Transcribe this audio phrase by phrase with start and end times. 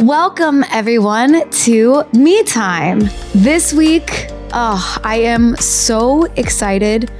[0.00, 3.00] Welcome, everyone, to Me Time.
[3.34, 7.10] This week, oh, I am so excited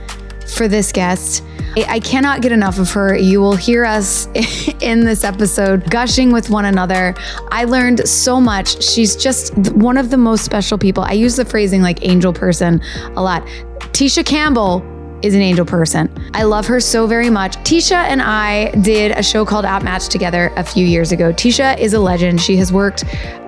[0.57, 1.45] for this guest.
[1.77, 3.15] I cannot get enough of her.
[3.15, 4.29] You will hear us
[4.81, 7.15] in this episode gushing with one another.
[7.51, 8.83] I learned so much.
[8.83, 11.05] She's just one of the most special people.
[11.05, 12.81] I use the phrasing like angel person
[13.15, 13.47] a lot.
[13.93, 14.81] Tisha Campbell
[15.23, 16.11] is an angel person.
[16.35, 17.57] I love her so very much.
[17.59, 21.33] Tisha and I did a show called Outmatched together a few years ago.
[21.33, 22.41] Tisha is a legend.
[22.41, 23.05] She has worked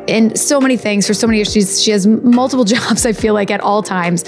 [0.06, 1.52] in so many things for so many years.
[1.52, 4.24] She's, she has multiple jobs, I feel like, at all times.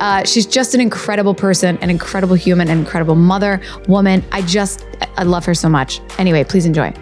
[0.00, 4.24] Uh, she's just an incredible person, an incredible human, an incredible mother, woman.
[4.32, 4.84] I just,
[5.16, 6.00] I love her so much.
[6.18, 6.92] Anyway, please enjoy.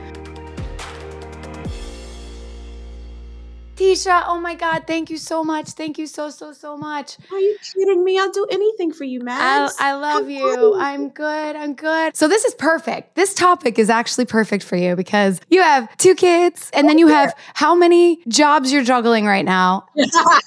[3.91, 5.71] Tisha, oh my God, thank you so much.
[5.71, 7.17] Thank you so, so, so much.
[7.33, 8.21] Are you kidding me?
[8.21, 9.75] I'll do anything for you, Max.
[9.81, 10.77] I, I love you.
[10.77, 11.57] I'm good.
[11.57, 12.17] I'm good.
[12.17, 13.17] So, this is perfect.
[13.17, 17.09] This topic is actually perfect for you because you have two kids and then you
[17.09, 19.89] have how many jobs you're juggling right now.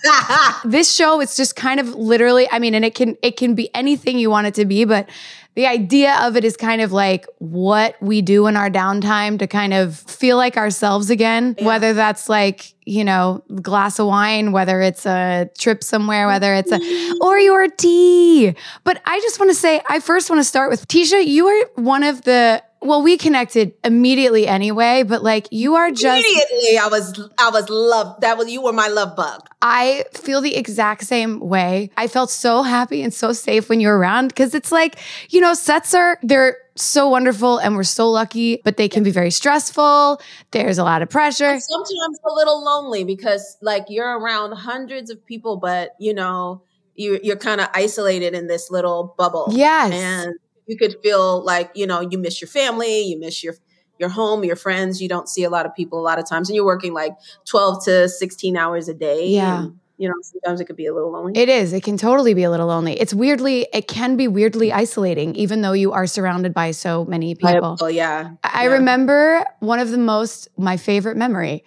[0.63, 3.69] this show is just kind of literally, I mean, and it can it can be
[3.75, 5.09] anything you want it to be, but
[5.55, 9.47] the idea of it is kind of like what we do in our downtime to
[9.47, 11.65] kind of feel like ourselves again, yeah.
[11.65, 16.71] whether that's like, you know, glass of wine, whether it's a trip somewhere, whether it's
[16.71, 17.23] a, mm-hmm.
[17.23, 18.55] or your tea.
[18.83, 21.65] But I just want to say, I first want to start with Tisha, you are
[21.75, 26.77] one of the well, we connected immediately anyway, but like you are just immediately.
[26.77, 28.19] I was, I was love.
[28.21, 29.47] That was you were my love bug.
[29.61, 31.89] I feel the exact same way.
[31.97, 35.53] I felt so happy and so safe when you're around because it's like you know
[35.53, 40.19] sets are they're so wonderful and we're so lucky, but they can be very stressful.
[40.51, 41.45] There's a lot of pressure.
[41.45, 46.63] And sometimes a little lonely because like you're around hundreds of people, but you know
[46.95, 49.47] you you're kind of isolated in this little bubble.
[49.51, 50.33] Yes, and
[50.67, 53.55] you could feel like you know you miss your family you miss your
[53.99, 56.49] your home your friends you don't see a lot of people a lot of times
[56.49, 57.13] and you're working like
[57.45, 60.93] 12 to 16 hours a day yeah and, you know sometimes it could be a
[60.93, 64.17] little lonely it is it can totally be a little lonely it's weirdly it can
[64.17, 68.65] be weirdly isolating even though you are surrounded by so many people oh yeah i
[68.65, 68.73] yeah.
[68.73, 71.63] remember one of the most my favorite memory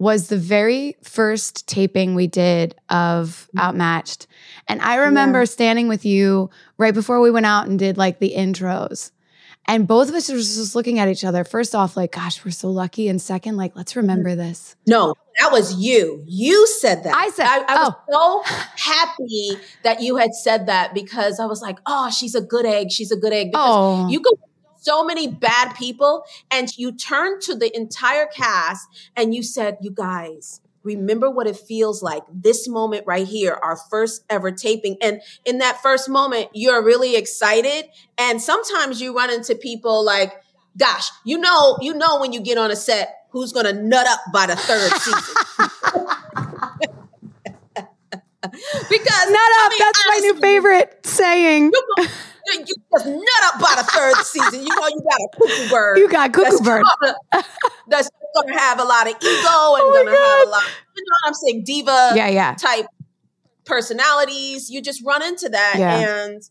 [0.00, 3.58] was the very first taping we did of mm-hmm.
[3.60, 4.26] Outmatched.
[4.70, 5.46] And I remember yeah.
[5.46, 6.48] standing with you
[6.78, 9.10] right before we went out and did like the intros.
[9.66, 11.42] And both of us were just looking at each other.
[11.42, 13.08] First off, like, gosh, we're so lucky.
[13.08, 14.36] And second, like, let's remember mm.
[14.36, 14.76] this.
[14.86, 16.22] No, that was you.
[16.24, 17.16] You said that.
[17.16, 18.42] I said, I, I was oh.
[18.46, 19.50] so happy
[19.82, 22.92] that you had said that because I was like, oh, she's a good egg.
[22.92, 23.50] She's a good egg.
[23.50, 24.08] Because oh.
[24.08, 24.38] you could
[24.76, 26.24] so many bad people.
[26.50, 31.56] And you turned to the entire cast and you said, You guys, remember what it
[31.56, 34.96] feels like this moment right here, our first ever taping.
[35.02, 37.86] And in that first moment, you're really excited.
[38.18, 40.32] And sometimes you run into people like,
[40.76, 44.20] gosh, you know, you know when you get on a set who's gonna nut up
[44.32, 45.34] by the third season.
[48.42, 51.72] because nut up, I mean, that's honestly, my new favorite saying
[52.58, 54.60] you just nut up by the third season.
[54.62, 55.98] You know, you got a cuckoo bird.
[55.98, 56.84] You got cuckoo that's bird.
[57.00, 57.44] Gonna,
[57.88, 60.38] that's gonna have a lot of ego and oh gonna God.
[60.38, 60.62] have a lot.
[60.96, 61.64] You know what I'm saying?
[61.64, 62.54] Diva, yeah, yeah.
[62.54, 62.86] type
[63.64, 64.70] personalities.
[64.70, 66.24] You just run into that, yeah.
[66.24, 66.42] and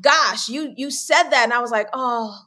[0.00, 2.38] gosh, you you said that, and I was like, oh,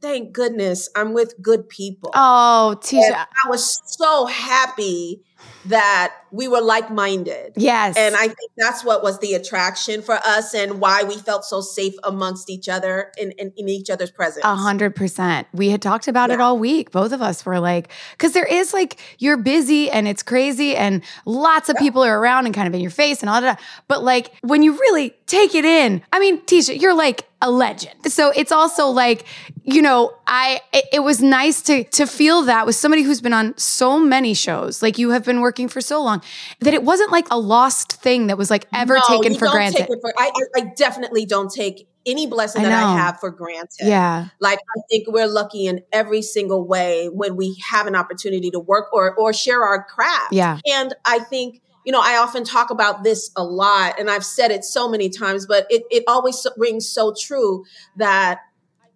[0.00, 2.10] thank goodness, I'm with good people.
[2.14, 5.22] Oh, Tisha, I was so happy
[5.66, 7.52] that we were like-minded.
[7.56, 7.96] Yes.
[7.96, 11.60] And I think that's what was the attraction for us and why we felt so
[11.60, 14.44] safe amongst each other in, in, in each other's presence.
[14.44, 15.46] A hundred percent.
[15.52, 16.36] We had talked about yeah.
[16.36, 16.90] it all week.
[16.90, 21.02] Both of us were like, because there is like, you're busy and it's crazy and
[21.26, 21.82] lots of yeah.
[21.82, 23.60] people are around and kind of in your face and all that.
[23.86, 28.10] But like when you really take it in, I mean, Tisha, you're like a legend.
[28.10, 29.26] So it's also like,
[29.64, 33.32] you know, I it, it, was nice to to feel that with somebody who's been
[33.32, 36.22] on so many shows, like you have been working for so long,
[36.60, 39.86] that it wasn't like a lost thing that was like ever no, taken for granted.
[39.86, 43.86] For, I, I definitely don't take any blessing I that I have for granted.
[43.86, 44.28] Yeah.
[44.40, 48.60] Like I think we're lucky in every single way when we have an opportunity to
[48.60, 50.32] work or or share our craft.
[50.32, 50.58] Yeah.
[50.66, 54.52] And I think you know, I often talk about this a lot and I've said
[54.52, 57.64] it so many times, but it, it always rings so true
[57.96, 58.38] that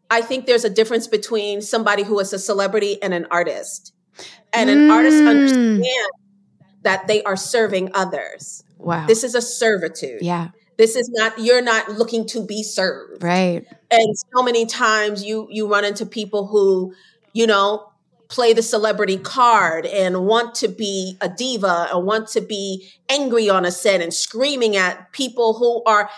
[0.09, 3.93] I think there's a difference between somebody who is a celebrity and an artist.
[4.53, 4.93] And an mm.
[4.93, 5.83] artist understands
[6.87, 8.63] that they are serving others.
[8.79, 9.07] Wow.
[9.07, 10.23] This is a servitude.
[10.23, 10.51] Yeah.
[10.79, 13.23] This is not you're not looking to be served.
[13.23, 13.67] Right.
[13.91, 16.95] And so many times you you run into people who,
[17.33, 17.91] you know,
[18.29, 23.51] play the celebrity card and want to be a diva and want to be angry
[23.51, 26.09] on a set and screaming at people who are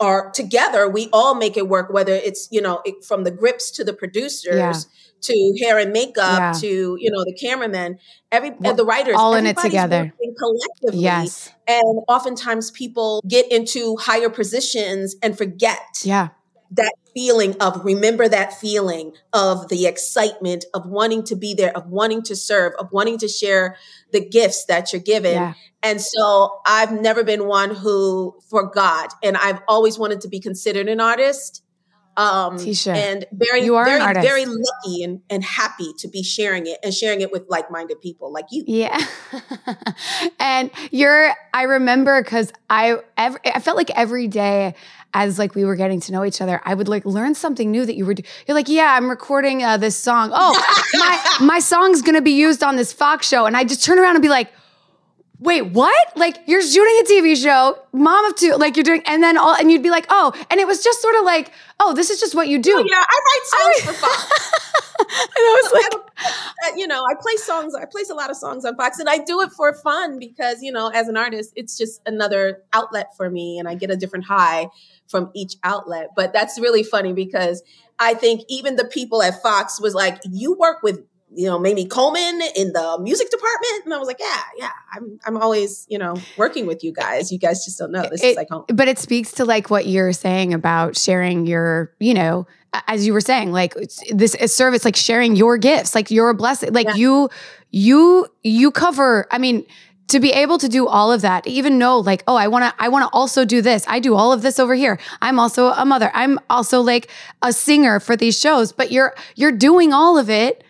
[0.00, 3.70] are together we all make it work whether it's you know it, from the grips
[3.70, 4.72] to the producers yeah.
[5.20, 6.52] to hair and makeup yeah.
[6.52, 7.98] to you know the cameramen
[8.30, 13.96] every well, the writers all in it together collectively yes and oftentimes people get into
[13.96, 16.28] higher positions and forget yeah
[16.70, 21.86] that feeling of remember that feeling of the excitement of wanting to be there of
[21.86, 23.76] wanting to serve of wanting to share
[24.12, 25.54] the gifts that you're given yeah.
[25.82, 30.88] and so i've never been one who forgot and i've always wanted to be considered
[30.88, 31.62] an artist
[32.18, 36.66] um, Tisha, and very, you are very, very lucky and, and happy to be sharing
[36.66, 38.64] it and sharing it with like-minded people like you.
[38.66, 38.98] Yeah.
[40.40, 44.74] and you're, I remember cause I, every, I felt like every day
[45.14, 47.86] as like we were getting to know each other, I would like learn something new
[47.86, 48.26] that you were doing.
[48.46, 50.30] You're like, yeah, I'm recording uh, this song.
[50.32, 50.52] Oh,
[50.94, 53.46] my, my song's going to be used on this Fox show.
[53.46, 54.52] And I just turn around and be like,
[55.40, 56.16] wait, what?
[56.16, 59.54] Like you're shooting a TV show, mom of two, like you're doing, and then all,
[59.54, 62.20] and you'd be like, oh, and it was just sort of like, oh, this is
[62.20, 62.76] just what you do.
[62.76, 64.78] Oh, yeah, I write songs I, for Fox.
[64.98, 65.92] and I was like,
[66.98, 69.40] know, I play songs, I place a lot of songs on Fox, and I do
[69.40, 73.58] it for fun because, you know, as an artist, it's just another outlet for me,
[73.58, 74.68] and I get a different high
[75.08, 76.08] from each outlet.
[76.16, 77.62] But that's really funny because
[77.98, 81.00] I think even the people at Fox was like, you work with
[81.34, 83.84] you know, Mamie Coleman in the music department.
[83.84, 87.30] And I was like, yeah, yeah, I'm, I'm always, you know, working with you guys.
[87.30, 88.08] You guys just don't know.
[88.10, 88.64] This it, is like home.
[88.68, 92.46] But it speaks to like what you're saying about sharing your, you know,
[92.86, 93.74] as you were saying, like
[94.10, 96.72] this service, like sharing your gifts, like you're a blessing.
[96.72, 96.94] Like yeah.
[96.94, 97.30] you,
[97.70, 99.66] you, you cover, I mean,
[100.08, 102.82] to be able to do all of that even know like oh i want to
[102.82, 105.66] i want to also do this i do all of this over here i'm also
[105.72, 107.10] a mother i'm also like
[107.42, 110.64] a singer for these shows but you're you're doing all of it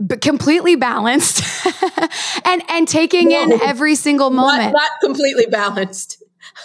[0.00, 1.42] but completely balanced
[2.44, 4.72] and and taking in every single moment.
[4.72, 6.22] Not, not completely balanced.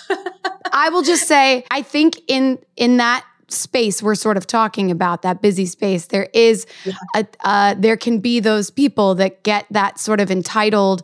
[0.72, 5.22] I will just say, I think in in that space we're sort of talking about
[5.22, 6.94] that busy space there is yeah.
[7.16, 11.04] a, uh, there can be those people that get that sort of entitled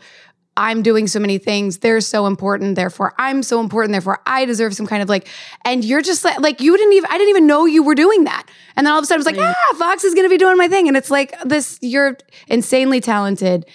[0.58, 1.80] I'm doing so many things.
[1.80, 2.76] They're so important.
[2.76, 3.92] Therefore, I'm so important.
[3.92, 5.28] Therefore, I deserve some kind of like,
[5.66, 8.24] and you're just like, like you didn't even, I didn't even know you were doing
[8.24, 8.50] that.
[8.78, 9.56] And then all of a sudden I was like, right.
[9.72, 10.88] ah, Fox is going to be doing my thing.
[10.88, 13.66] And it's like this, you're insanely talented,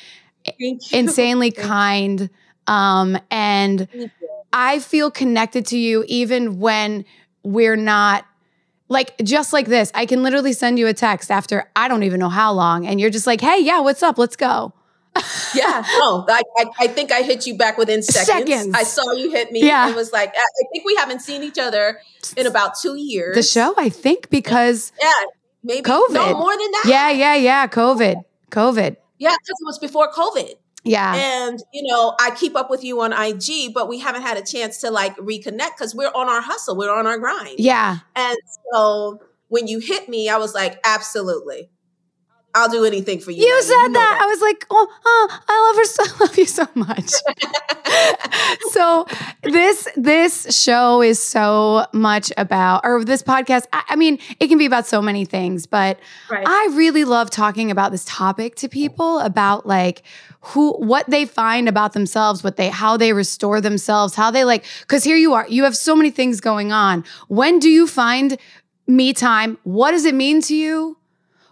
[0.90, 2.31] insanely kind.
[2.67, 3.87] Um, and
[4.52, 7.05] I feel connected to you even when
[7.43, 8.25] we're not
[8.91, 9.91] like just like this.
[9.95, 12.87] I can literally send you a text after I don't even know how long.
[12.87, 14.19] And you're just like, hey, yeah, what's up?
[14.19, 14.75] Let's go
[15.57, 18.49] yeah, no, I, I, I, think I hit you back within seconds.
[18.49, 18.75] seconds.
[18.77, 19.61] I saw you hit me.
[19.67, 19.91] Yeah.
[19.91, 21.99] It was like, I think we haven't seen each other
[22.37, 23.35] in about two years.
[23.35, 25.11] The show, I think, because yeah,
[25.65, 26.13] maybe COVID.
[26.13, 26.85] No, more than that.
[26.87, 27.67] Yeah, yeah, yeah.
[27.67, 28.23] COVID.
[28.53, 28.97] COVID.
[29.19, 30.55] Yeah, because it was before COVID.
[30.85, 31.15] Yeah.
[31.15, 34.43] And, you know, I keep up with you on IG, but we haven't had a
[34.43, 37.59] chance to like reconnect because we're on our hustle, we're on our grind.
[37.59, 37.99] Yeah.
[38.17, 38.38] And
[38.73, 41.71] so when you hit me, I was like, absolutely.
[42.55, 43.44] I'll do anything for you.
[43.44, 44.19] You said you that.
[44.19, 44.20] that.
[44.23, 47.11] I was like, oh, oh, I love her so I love you so much.
[48.73, 49.06] so
[49.43, 54.58] this this show is so much about or this podcast, I, I mean, it can
[54.58, 55.99] be about so many things, but
[56.31, 56.47] right.
[56.47, 60.03] I really love talking about this topic to people about like
[60.41, 64.64] who what they find about themselves, what they how they restore themselves, how they like
[64.88, 67.05] cuz here you are, you have so many things going on.
[67.29, 68.38] When do you find
[68.87, 69.58] me time?
[69.62, 70.96] What does it mean to you?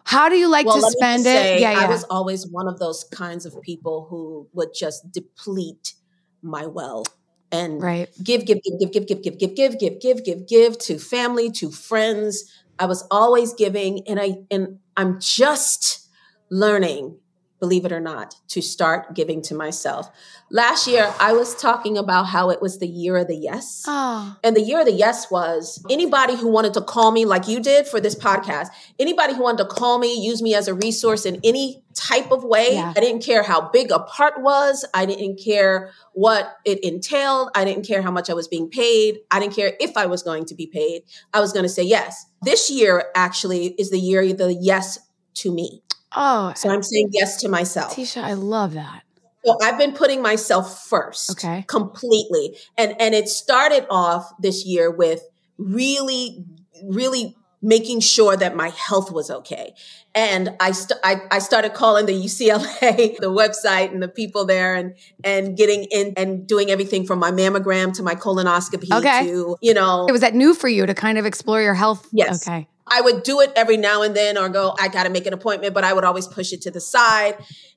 [0.08, 1.24] How do you like well, to spend it?
[1.24, 1.80] Say, yeah, yeah.
[1.80, 5.92] I was always one of those kinds of people who would just deplete
[6.40, 7.04] my well
[7.52, 8.08] and right.
[8.22, 11.50] give, give, give, give, give, give, give, give, give, give, give, give, give to family,
[11.50, 12.50] to friends.
[12.78, 16.08] I was always giving, and I and I'm just
[16.50, 17.18] learning
[17.60, 20.10] believe it or not, to start giving to myself.
[20.50, 23.84] Last year, I was talking about how it was the year of the yes.
[23.86, 24.36] Oh.
[24.42, 27.60] And the year of the yes was anybody who wanted to call me, like you
[27.60, 31.26] did for this podcast, anybody who wanted to call me, use me as a resource
[31.26, 32.74] in any type of way.
[32.74, 32.92] Yeah.
[32.96, 34.84] I didn't care how big a part was.
[34.94, 37.50] I didn't care what it entailed.
[37.54, 39.18] I didn't care how much I was being paid.
[39.30, 41.02] I didn't care if I was going to be paid.
[41.34, 42.26] I was going to say yes.
[42.42, 44.98] This year actually is the year of the yes
[45.34, 45.82] to me.
[46.20, 47.94] Oh, so I'm saying yes to myself.
[47.94, 49.04] Tisha, I love that.
[49.44, 54.90] So I've been putting myself first, okay, completely, and and it started off this year
[54.90, 55.22] with
[55.58, 56.44] really,
[56.82, 59.74] really making sure that my health was okay.
[60.14, 64.74] And I, st- I, I started calling the UCLA, the website and the people there
[64.74, 64.94] and,
[65.24, 69.26] and getting in and doing everything from my mammogram to my colonoscopy okay.
[69.26, 70.06] to, you know.
[70.06, 72.06] It was that new for you to kind of explore your health?
[72.12, 72.46] Yes.
[72.46, 72.68] Okay.
[72.90, 75.32] I would do it every now and then or go, I got to make an
[75.32, 77.36] appointment, but I would always push it to the side,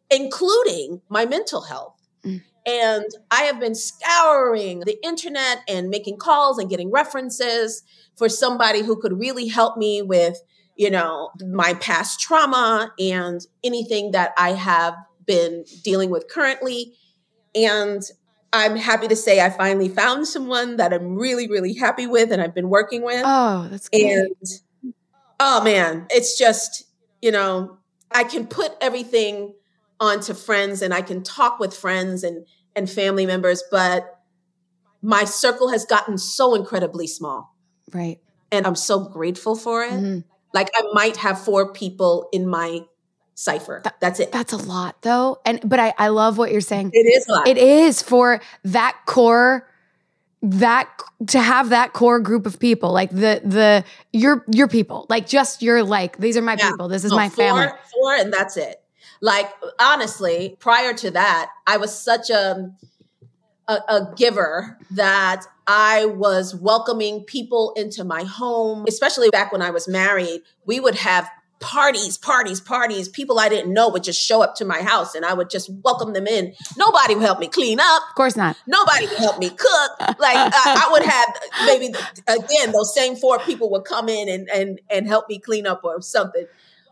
[0.10, 1.96] including my mental health.
[2.26, 2.42] Mm.
[2.66, 7.84] And I have been scouring the internet and making calls and getting references
[8.16, 10.38] for somebody who could really help me with,
[10.76, 14.94] you know, my past trauma and anything that I have
[15.26, 16.94] been dealing with currently.
[17.56, 18.04] And
[18.54, 22.42] I'm happy to say I finally found someone that I'm really, really happy with and
[22.42, 23.24] I've been working with.
[23.26, 24.06] Oh, that's great.
[24.06, 24.36] And
[25.42, 26.86] oh man, it's just,
[27.22, 27.80] you know,
[28.12, 29.56] I can put everything
[30.00, 32.46] onto friends and I can talk with friends and
[32.76, 34.20] and family members, but
[35.02, 37.56] my circle has gotten so incredibly small.
[37.92, 38.20] Right.
[38.52, 39.92] And I'm so grateful for it.
[39.92, 40.20] Mm-hmm.
[40.54, 42.82] Like I might have four people in my
[43.34, 43.82] cipher.
[43.84, 44.32] That, that's it.
[44.32, 45.42] That's a lot though.
[45.46, 46.92] And but I I love what you're saying.
[46.94, 47.48] It is a lot.
[47.48, 49.68] It is for that core
[50.42, 50.90] that
[51.28, 55.62] to have that core group of people like the the your your people like just
[55.62, 56.72] your like these are my yeah.
[56.72, 58.82] people this is no, my four, family four and that's it
[59.22, 59.48] like
[59.80, 62.72] honestly prior to that i was such a,
[63.68, 69.70] a a giver that i was welcoming people into my home especially back when i
[69.70, 71.30] was married we would have
[71.62, 73.08] parties, parties, parties.
[73.08, 75.70] People I didn't know would just show up to my house and I would just
[75.84, 76.54] welcome them in.
[76.76, 78.02] Nobody would help me clean up.
[78.10, 78.58] Of course not.
[78.68, 79.92] Nobody would help me cook.
[80.00, 81.28] Like I, I, would have
[81.66, 81.94] maybe
[82.28, 85.82] again, those same four people would come in and and and help me clean up
[85.84, 86.46] or something.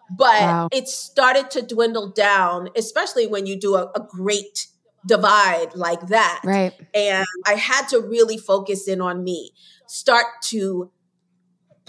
[0.10, 0.70] But wow.
[0.72, 4.68] it started to dwindle down, especially when you do a, a great
[5.06, 6.42] divide like that.
[6.44, 6.74] Right.
[6.94, 9.52] And I had to really focus in on me,
[9.88, 10.92] start to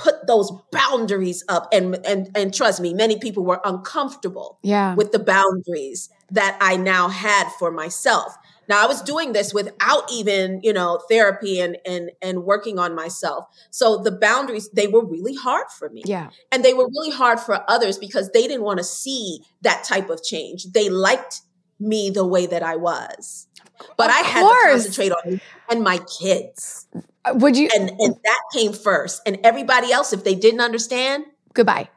[0.01, 1.69] put those boundaries up.
[1.73, 4.95] And and and trust me many people were uncomfortable yeah.
[4.95, 8.37] with the boundaries that I now had for myself.
[8.69, 12.95] Now I was doing this without even you know therapy and and and working on
[12.95, 13.45] myself.
[13.71, 16.03] So the boundaries they were really hard for me.
[16.07, 16.31] Yeah.
[16.51, 20.09] And they were really hard for others because they didn't want to see that type
[20.09, 20.73] of change.
[20.73, 21.43] They liked
[21.79, 23.47] me the way that I was.
[23.97, 24.61] But of I had course.
[24.61, 25.41] to concentrate on
[25.71, 26.87] and my kids
[27.25, 27.69] Uh, would you?
[27.75, 29.23] And and that came first.
[29.27, 31.25] And everybody else, if they didn't understand,
[31.55, 31.89] goodbye.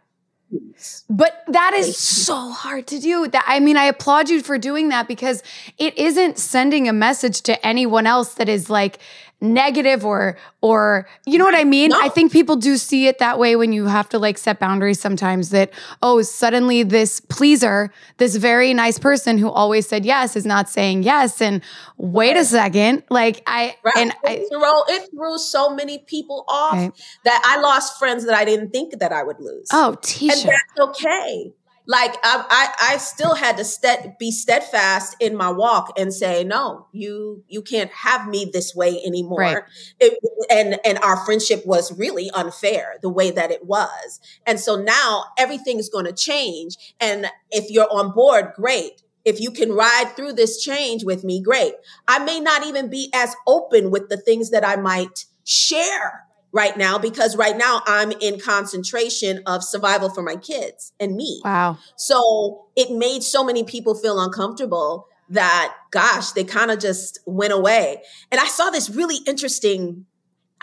[1.10, 3.28] But that is so hard to do.
[3.28, 5.42] That I mean, I applaud you for doing that because
[5.78, 9.00] it isn't sending a message to anyone else that is like
[9.44, 11.90] negative or or you know what I mean?
[11.90, 12.00] No.
[12.02, 15.00] I think people do see it that way when you have to like set boundaries
[15.00, 15.72] sometimes that
[16.02, 21.04] oh suddenly this pleaser, this very nice person who always said yes is not saying
[21.04, 21.62] yes and
[21.98, 23.98] wait a second, like I right.
[23.98, 26.92] and it, I, threw, it threw so many people off right.
[27.26, 29.68] that I lost friends that I didn't think that I would lose.
[29.74, 29.98] Oh.
[30.22, 31.54] And that's okay
[31.86, 36.44] like I, I, I still had to stead, be steadfast in my walk and say
[36.44, 39.40] no you you can't have me this way anymore.
[39.40, 39.64] Right.
[40.00, 40.18] it,
[40.50, 44.20] and and our friendship was really unfair the way that it was.
[44.46, 46.76] And so now everything's going to change.
[47.00, 49.02] And if you're on board great.
[49.26, 51.76] If you can ride through this change with me great.
[52.10, 56.78] I may not even be as open with the things that i might share right
[56.78, 61.42] now because right now I'm in concentration of survival for my kids and me.
[61.44, 61.80] Wow.
[61.98, 67.52] So it made so many people feel uncomfortable that gosh, they kind of just went
[67.52, 68.02] away.
[68.32, 70.06] And I saw this really interesting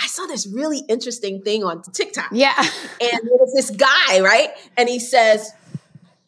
[0.02, 2.30] I saw this really interesting thing on TikTok.
[2.32, 2.54] Yeah.
[2.56, 2.70] and
[3.00, 4.48] there was this guy, right?
[4.78, 5.52] And he says,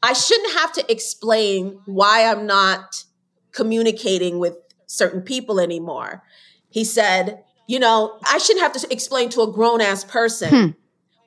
[0.03, 3.05] I shouldn't have to explain why I'm not
[3.53, 6.23] communicating with certain people anymore.
[6.69, 10.71] He said, you know, I shouldn't have to explain to a grown ass person hmm.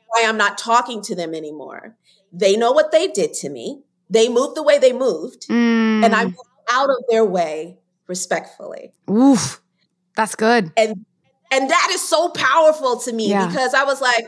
[0.09, 1.97] why I'm not talking to them anymore.
[2.31, 3.81] They know what they did to me.
[4.11, 6.05] They moved the way they moved, mm.
[6.05, 6.37] and I moved
[6.71, 8.93] out of their way respectfully.
[9.09, 9.59] Oof,
[10.15, 10.71] that's good.
[10.77, 11.07] And
[11.51, 13.47] and that is so powerful to me yeah.
[13.47, 14.27] because I was like,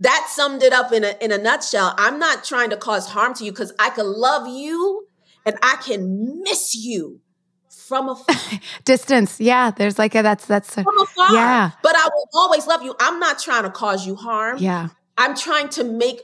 [0.00, 1.94] that summed it up in a in a nutshell.
[1.96, 5.06] I'm not trying to cause harm to you because I can love you
[5.46, 7.20] and I can miss you
[7.90, 8.36] from afar.
[8.84, 9.40] Distance.
[9.40, 9.72] Yeah.
[9.72, 11.34] There's like a that's that's a, from afar.
[11.34, 11.72] Yeah.
[11.82, 12.94] But I will always love you.
[13.00, 14.58] I'm not trying to cause you harm.
[14.58, 14.88] Yeah.
[15.18, 16.22] I'm trying to make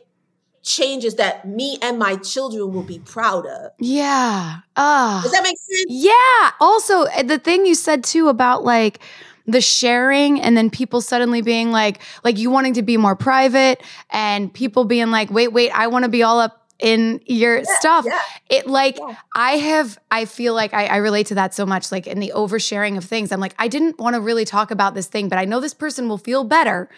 [0.62, 3.72] changes that me and my children will be proud of.
[3.80, 4.60] Yeah.
[4.76, 5.86] Uh, Does that make sense?
[5.88, 6.50] Yeah.
[6.60, 9.00] Also, eh, the thing you said too about like
[9.46, 13.82] the sharing and then people suddenly being like like you wanting to be more private
[14.10, 17.64] and people being like wait wait I want to be all up in your yeah,
[17.78, 18.04] stuff.
[18.06, 18.20] Yeah.
[18.50, 19.16] It like yeah.
[19.34, 22.32] I have I feel like I, I, relate to that so much, like in the
[22.34, 23.32] oversharing of things.
[23.32, 25.74] I'm like, I didn't want to really talk about this thing, but I know this
[25.74, 26.88] person will feel better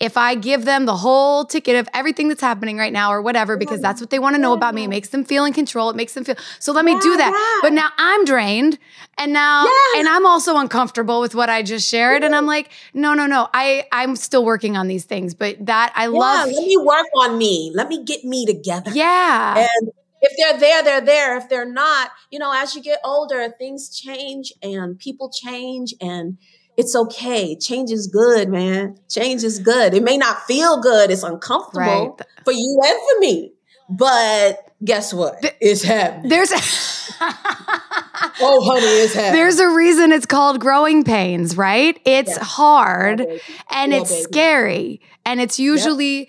[0.00, 3.56] if I give them the whole ticket of everything that's happening right now or whatever,
[3.56, 4.84] because that's what they want to know about me.
[4.84, 5.90] It makes them feel in control.
[5.90, 7.60] It makes them feel so let me do that.
[7.62, 8.78] But now I'm drained
[9.18, 12.22] and now and I'm also uncomfortable with what I just shared.
[12.22, 13.48] And I'm like, no, no, no.
[13.52, 17.36] I I'm still working on these things, but that I love let me work on
[17.36, 17.72] me.
[17.74, 18.92] Let me get me together.
[18.92, 19.23] Yeah.
[19.24, 21.36] And if they're there, they're there.
[21.36, 26.38] If they're not, you know, as you get older, things change and people change and
[26.76, 27.56] it's okay.
[27.56, 28.96] Change is good, man.
[29.08, 29.94] Change is good.
[29.94, 31.10] It may not feel good.
[31.10, 32.26] It's uncomfortable right.
[32.44, 33.52] for you and for me.
[33.88, 35.36] But guess what?
[35.60, 36.30] It's happening.
[36.30, 36.56] There's a
[38.40, 39.34] Oh, honey, it's happening.
[39.34, 41.98] There's a reason it's called growing pains, right?
[42.04, 42.42] It's yeah.
[42.42, 43.38] hard yeah,
[43.70, 44.22] and yeah, it's baby.
[44.22, 45.00] scary.
[45.24, 46.28] And it's usually yep.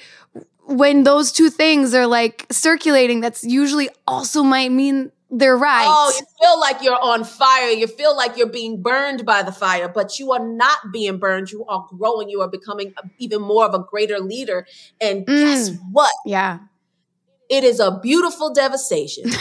[0.68, 5.86] When those two things are like circulating, that's usually also might mean they're right.
[5.88, 7.70] Oh, you feel like you're on fire.
[7.70, 11.52] You feel like you're being burned by the fire, but you are not being burned.
[11.52, 12.30] You are growing.
[12.30, 14.66] You are becoming even more of a greater leader.
[15.02, 15.40] And mm.
[15.40, 16.14] guess what?
[16.26, 16.60] Yeah.
[17.50, 19.32] It is a beautiful devastation.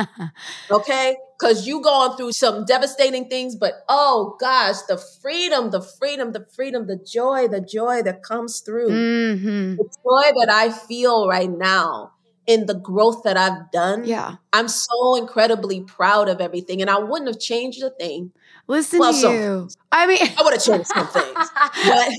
[0.70, 1.16] okay?
[1.38, 6.44] Because you going through some devastating things, but oh gosh, the freedom, the freedom, the
[6.54, 8.90] freedom, the joy, the joy that comes through.
[8.90, 9.76] Mm-hmm.
[9.76, 12.12] The joy that I feel right now
[12.48, 14.04] in the growth that I've done.
[14.04, 14.36] Yeah.
[14.54, 16.80] I'm so incredibly proud of everything.
[16.80, 18.32] And I wouldn't have changed a thing.
[18.66, 19.68] Listen well, to you.
[19.92, 21.36] I mean, I would have changed some things.
[21.84, 22.12] But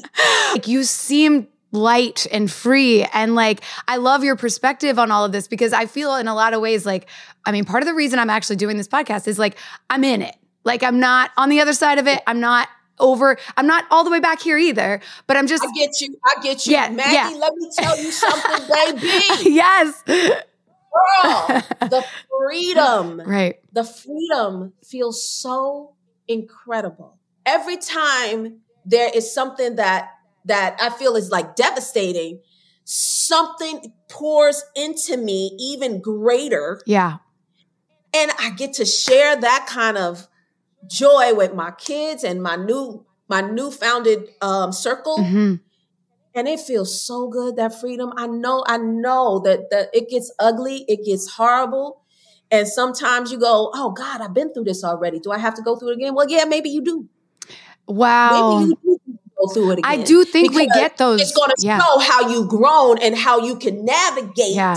[0.53, 3.03] like you seem light and free.
[3.13, 6.35] And like, I love your perspective on all of this because I feel in a
[6.35, 7.07] lot of ways like,
[7.45, 9.57] I mean, part of the reason I'm actually doing this podcast is like,
[9.89, 10.35] I'm in it.
[10.63, 12.21] Like, I'm not on the other side of it.
[12.27, 12.67] I'm not
[12.99, 13.38] over.
[13.57, 15.63] I'm not all the way back here either, but I'm just.
[15.63, 16.19] I get you.
[16.25, 16.73] I get you.
[16.73, 17.39] Yeah, Maggie, yeah.
[17.39, 19.49] let me tell you something, baby.
[19.55, 20.03] yes.
[20.05, 20.43] Girl,
[21.81, 23.21] the freedom.
[23.21, 23.59] Right.
[23.71, 25.95] The freedom feels so
[26.27, 27.17] incredible.
[27.45, 30.11] Every time there is something that
[30.49, 32.41] that I feel is like devastating,
[32.83, 36.81] something pours into me even greater.
[36.85, 37.17] Yeah.
[38.13, 40.27] And I get to share that kind of
[40.87, 45.19] joy with my kids and my new my new founded um, circle.
[45.19, 45.55] Mm-hmm.
[46.35, 48.11] And it feels so good that freedom.
[48.17, 52.01] I know, I know that that it gets ugly, it gets horrible.
[52.51, 55.19] And sometimes you go, oh God, I've been through this already.
[55.19, 56.15] Do I have to go through it again?
[56.15, 57.07] Well, yeah, maybe you do.
[57.87, 58.59] Wow.
[58.59, 59.08] Maybe you do
[59.39, 60.00] go through it again.
[60.00, 61.22] I do think we get those.
[61.22, 61.79] It's going to yeah.
[61.79, 64.75] show how you've grown and how you can navigate yeah.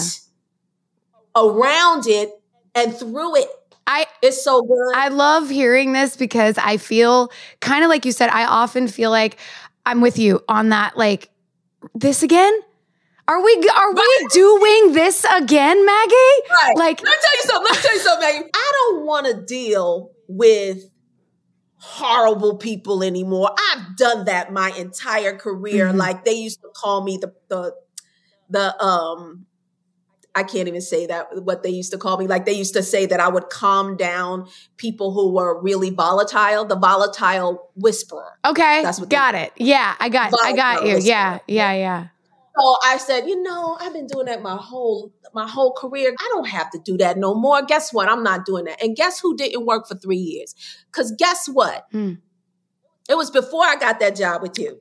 [1.37, 2.31] around it
[2.75, 3.49] and through it
[3.85, 4.95] I it's so good.
[4.95, 9.11] I love hearing this because I feel kind of like you said, I often feel
[9.11, 9.39] like
[9.85, 11.31] I'm with you on that like
[11.95, 12.53] this again?
[13.29, 14.19] Are we are right.
[14.21, 16.15] we doing this again, Maggie?
[16.51, 16.75] Right.
[16.77, 17.65] Like let me tell you something.
[17.65, 18.51] Let me tell you something, Maggie.
[18.55, 20.85] I don't want to deal with
[21.83, 23.51] horrible people anymore.
[23.73, 25.89] I've done that my entire career.
[25.89, 25.99] Mm-hmm.
[25.99, 27.75] Like they used to call me the the
[28.49, 29.47] the um
[30.35, 32.29] I can't even say that what they used to call me.
[32.29, 36.65] Like they used to say that I would calm down people who were really volatile,
[36.65, 38.39] the volatile whisperer.
[38.45, 38.83] Okay.
[38.83, 39.53] That's what got it.
[39.57, 40.95] Yeah, I got volatile I got you.
[40.95, 41.11] Whisperer.
[41.11, 42.07] Yeah, yeah, yeah.
[42.59, 46.15] So I said, you know, I've been doing that my whole my whole career.
[46.19, 47.63] I don't have to do that no more.
[47.63, 48.09] Guess what?
[48.09, 48.83] I'm not doing that.
[48.83, 50.55] And guess who didn't work for three years?
[50.91, 51.87] Because guess what?
[51.93, 52.15] Hmm.
[53.09, 54.81] It was before I got that job with you.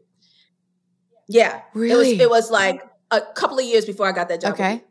[1.29, 1.61] Yeah.
[1.73, 2.11] Really?
[2.11, 4.53] It was, it was like a couple of years before I got that job.
[4.53, 4.83] Okay.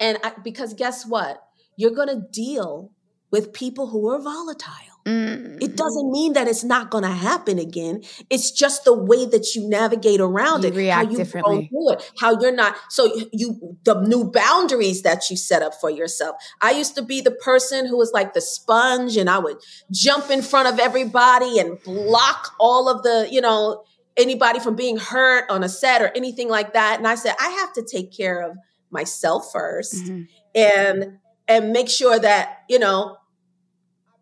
[0.00, 1.42] And I, because guess what?
[1.76, 2.90] You're going to deal
[3.30, 4.96] with people who are volatile.
[5.06, 5.58] Mm-hmm.
[5.60, 8.02] It doesn't mean that it's not going to happen again.
[8.28, 11.68] It's just the way that you navigate around you it, how you differently.
[11.68, 12.76] through it, how you're not.
[12.88, 16.34] So you, the new boundaries that you set up for yourself.
[16.60, 19.58] I used to be the person who was like the sponge, and I would
[19.92, 23.84] jump in front of everybody and block all of the, you know,
[24.16, 26.98] anybody from being hurt on a set or anything like that.
[26.98, 28.56] And I said, I have to take care of
[28.90, 30.22] myself 1st mm-hmm.
[30.54, 33.16] and and make sure that you know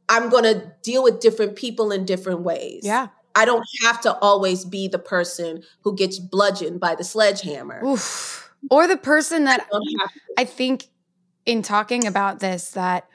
[0.09, 2.83] i'm going to deal with different people in different ways.
[2.85, 3.09] Yeah.
[3.35, 7.85] I don't have to always be the person who gets bludgeoned by the sledgehammer.
[7.85, 8.55] Oof.
[8.71, 10.07] or the person that I,
[10.39, 10.87] I think
[11.45, 13.09] in talking about this that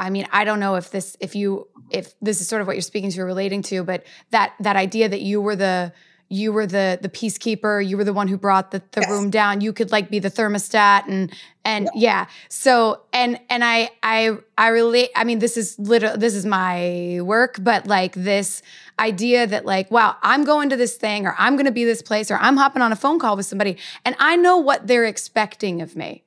[0.00, 2.76] I mean, I don't know if this, if you, if this is sort of what
[2.76, 5.92] you're speaking to or relating to, but that that idea that you were the
[6.28, 9.10] you were the the peacekeeper you were the one who brought the, the yes.
[9.10, 11.32] room down you could like be the thermostat and
[11.64, 12.22] and yeah.
[12.22, 12.26] yeah.
[12.48, 17.18] so and and i i i relate i mean this is literally this is my
[17.22, 18.62] work but like this
[18.98, 22.02] idea that like wow i'm going to this thing or i'm going to be this
[22.02, 25.06] place or i'm hopping on a phone call with somebody and i know what they're
[25.06, 26.22] expecting of me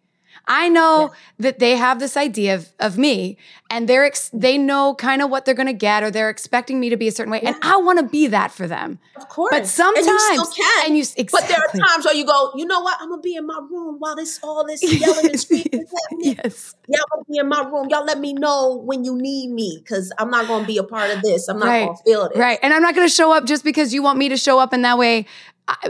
[0.48, 3.38] I know that they have this idea of, of me
[3.70, 6.80] and they're ex- they know kind of what they're going to get or they're expecting
[6.80, 7.50] me to be a certain way yeah.
[7.50, 9.00] and I want to be that for them.
[9.16, 9.52] Of course.
[9.52, 10.86] But sometimes and you still can.
[10.86, 11.26] And you exactly.
[11.32, 12.98] But there are times where you go, "You know what?
[13.00, 15.86] I'm going to be in my room while this all this yelling and screaming
[16.20, 16.76] Yes.
[16.88, 17.88] Y'all going to be in my room.
[17.90, 20.84] Y'all let me know when you need me cuz I'm not going to be a
[20.84, 21.48] part of this.
[21.48, 21.86] I'm not right.
[21.86, 22.38] going to feel it.
[22.38, 22.60] Right.
[22.62, 24.74] And I'm not going to show up just because you want me to show up
[24.74, 25.26] in that way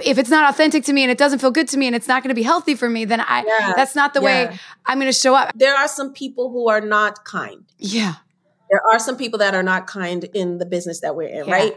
[0.04, 2.08] if it's not authentic to me and it doesn't feel good to me and it's
[2.08, 3.74] not going to be healthy for me, then I yeah.
[3.76, 4.26] that's not the yeah.
[4.26, 5.52] way I'm going to show up.
[5.56, 7.64] There are some people who are not kind.
[7.78, 8.16] Yeah.
[8.70, 11.54] There are some people that are not kind in the business that we're in, yeah.
[11.54, 11.74] right?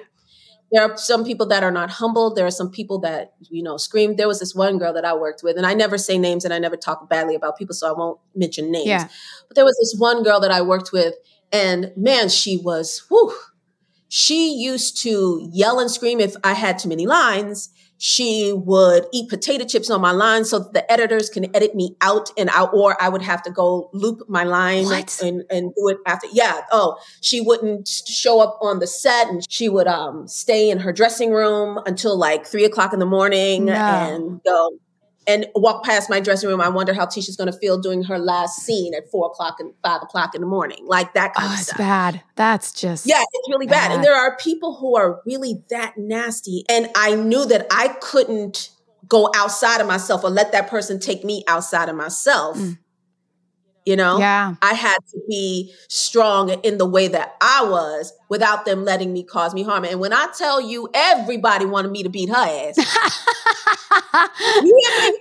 [0.72, 2.34] There are some people that are not humble.
[2.34, 4.16] There are some people that, you know, scream.
[4.16, 6.52] There was this one girl that I worked with, and I never say names and
[6.52, 8.86] I never talk badly about people, so I won't mention names.
[8.86, 9.08] Yeah.
[9.48, 11.14] But there was this one girl that I worked with,
[11.52, 13.34] and man, she was, whew,
[14.08, 17.70] she used to yell and scream if I had too many lines
[18.04, 22.28] she would eat potato chips on my line so the editors can edit me out
[22.36, 24.84] and out, or I would have to go loop my line
[25.22, 26.26] and, and do it after.
[26.30, 26.60] Yeah.
[26.70, 30.92] Oh, she wouldn't show up on the set and she would um, stay in her
[30.92, 33.72] dressing room until like three o'clock in the morning no.
[33.72, 34.72] and go
[35.26, 36.60] and walk past my dressing room.
[36.60, 39.72] I wonder how Tisha's going to feel doing her last scene at four o'clock and
[39.82, 41.78] five o'clock in the morning, like that kind oh, of it's stuff.
[41.78, 42.22] bad.
[42.36, 43.88] That's just yeah, it's really bad.
[43.88, 43.94] bad.
[43.96, 48.70] And there are people who are really that nasty, and I knew that I couldn't
[49.06, 52.56] go outside of myself or let that person take me outside of myself.
[52.56, 52.78] Mm.
[53.84, 54.54] You know, yeah.
[54.62, 59.24] I had to be strong in the way that I was without them letting me
[59.24, 59.84] cause me harm.
[59.84, 62.76] And when I tell you, everybody wanted me to beat her ass.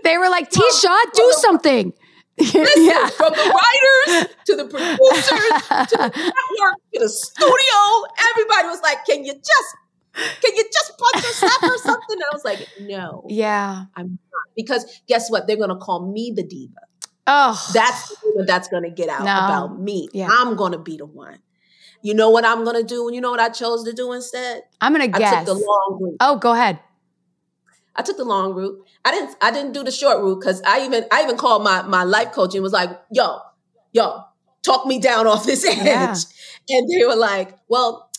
[0.05, 1.91] they were like, Tisha, do something.
[2.39, 3.09] Listen, yeah.
[3.09, 9.05] from the writers to the producers to the network to the studio, everybody was like,
[9.05, 9.75] "Can you just,
[10.15, 14.19] can you just punch slap or something?" And I was like, "No, yeah, I'm not."
[14.55, 15.45] Because guess what?
[15.45, 16.79] They're gonna call me the diva.
[17.25, 19.31] Oh, that's what that's going to get out no.
[19.31, 20.09] about me.
[20.13, 20.27] Yeah.
[20.29, 21.39] I'm going to be the one.
[22.01, 23.07] You know what I'm going to do?
[23.07, 24.63] And you know what I chose to do instead?
[24.81, 25.33] I'm going to guess.
[25.33, 26.17] I took the long route.
[26.19, 26.79] Oh, go ahead.
[27.95, 28.85] I took the long route.
[29.05, 29.35] I didn't.
[29.41, 31.05] I didn't do the short route because I even.
[31.11, 33.39] I even called my my life coach and was like, "Yo,
[33.91, 34.23] yo,
[34.63, 36.15] talk me down off this edge." Yeah.
[36.69, 38.09] And they were like, "Well,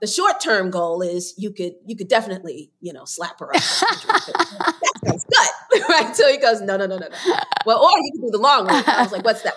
[0.00, 3.62] the short term goal is you could you could definitely you know slap her up.
[3.62, 6.14] that sounds good, right?
[6.14, 7.36] So he goes, no, no, no, no, no.
[7.64, 8.84] Well, or you can do the long one.
[8.86, 9.54] I was like, what's that?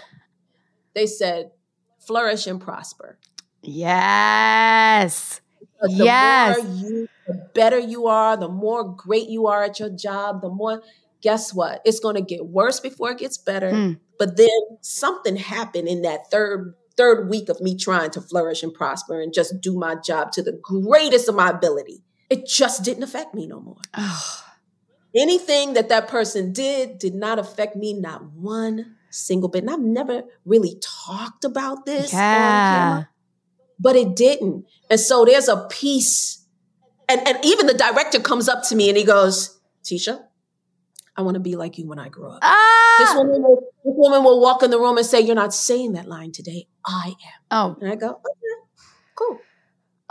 [0.96, 1.52] They said,
[2.00, 3.20] flourish and prosper.
[3.62, 5.42] Yes.
[5.82, 6.64] The yes.
[6.64, 10.50] More you, the better you are, the more great you are at your job, the
[10.50, 10.82] more.
[11.22, 11.82] Guess what?
[11.84, 13.72] It's going to get worse before it gets better.
[13.72, 14.00] Mm.
[14.18, 14.48] But then
[14.80, 19.34] something happened in that third third week of me trying to flourish and prosper and
[19.34, 23.48] just do my job to the greatest of my ability, it just didn't affect me
[23.48, 23.78] no more.
[25.16, 29.64] Anything that that person did did not affect me, not one single bit.
[29.64, 32.20] And I've never really talked about this yeah.
[32.20, 33.10] on camera,
[33.80, 34.66] but it didn't.
[34.90, 36.46] And so there's a piece,
[37.08, 40.22] and, and even the director comes up to me and he goes, Tisha,
[41.20, 42.40] I want to be like you when I grow up.
[42.44, 42.96] Ah!
[43.00, 45.94] This woman will, this woman will walk in the room and say, You're not saying
[45.94, 46.68] that line today.
[46.86, 47.16] I am.
[47.52, 47.78] Oh.
[47.82, 48.68] And I go, Okay,
[49.16, 49.40] cool.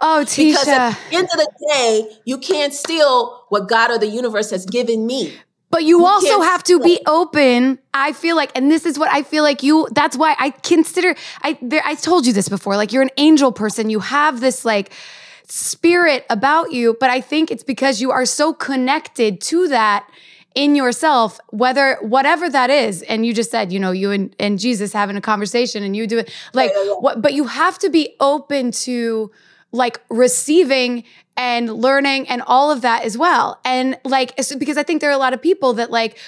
[0.00, 0.52] Oh, Tisha.
[0.52, 4.50] Because at the end of the day, you can't steal what God or the universe
[4.50, 5.34] has given me.
[5.70, 7.78] But you, you also have to be open.
[7.92, 11.14] I feel like, and this is what I feel like you, that's why I consider,
[11.42, 13.90] I, there, I told you this before, like you're an angel person.
[13.90, 14.92] You have this like,
[15.50, 20.08] spirit about you, but I think it's because you are so connected to that
[20.58, 24.58] in yourself, whether whatever that is, and you just said, you know, you and, and
[24.58, 26.94] Jesus having a conversation and you do it like yeah, yeah, yeah.
[26.94, 29.30] what but you have to be open to
[29.70, 31.04] like receiving
[31.36, 33.60] and learning and all of that as well.
[33.64, 36.18] And like because I think there are a lot of people that like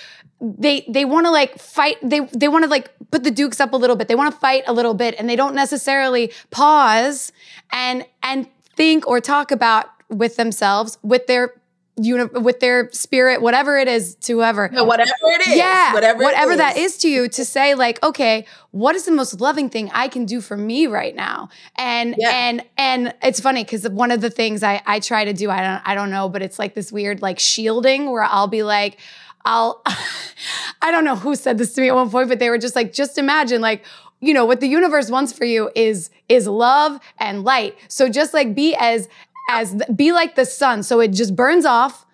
[0.41, 3.73] they they want to like fight they they want to like put the dukes up
[3.73, 4.07] a little bit.
[4.07, 7.33] They want to fight a little bit and they don't necessarily pause
[7.73, 11.53] and and think or talk about with themselves with their
[12.01, 14.71] uni- with their spirit, whatever it is to whoever.
[14.73, 15.57] Yeah, whatever it is.
[15.57, 15.93] Yeah.
[15.93, 19.69] Whatever, whatever that is to you to say like, okay, what is the most loving
[19.69, 21.49] thing I can do for me right now?
[21.77, 22.31] And yeah.
[22.31, 25.61] and and it's funny because one of the things I I try to do, I
[25.63, 28.99] don't I don't know, but it's like this weird like shielding where I'll be like,
[29.45, 29.83] I'll
[30.83, 32.77] I don't know who said this to me at one point, but they were just
[32.77, 33.85] like, just imagine like
[34.21, 38.35] you know what the universe wants for you is is love and light so just
[38.35, 39.09] like be as
[39.51, 42.07] as be like the sun so it just burns off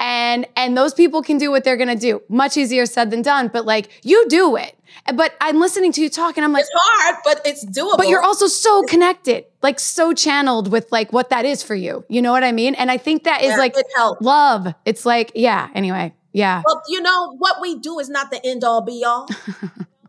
[0.00, 2.22] and and those people can do what they're gonna do.
[2.28, 4.76] Much easier said than done but like you do it.
[5.14, 7.96] But i'm listening to you talk and i'm like it's hard but it's doable.
[7.98, 12.04] But you're also so connected like so channeled with like what that is for you.
[12.08, 12.74] You know what i mean?
[12.74, 13.86] And i think that is yeah, like it
[14.20, 14.74] love.
[14.84, 16.62] It's like yeah anyway yeah.
[16.64, 19.28] Well you know what we do is not the end all be all.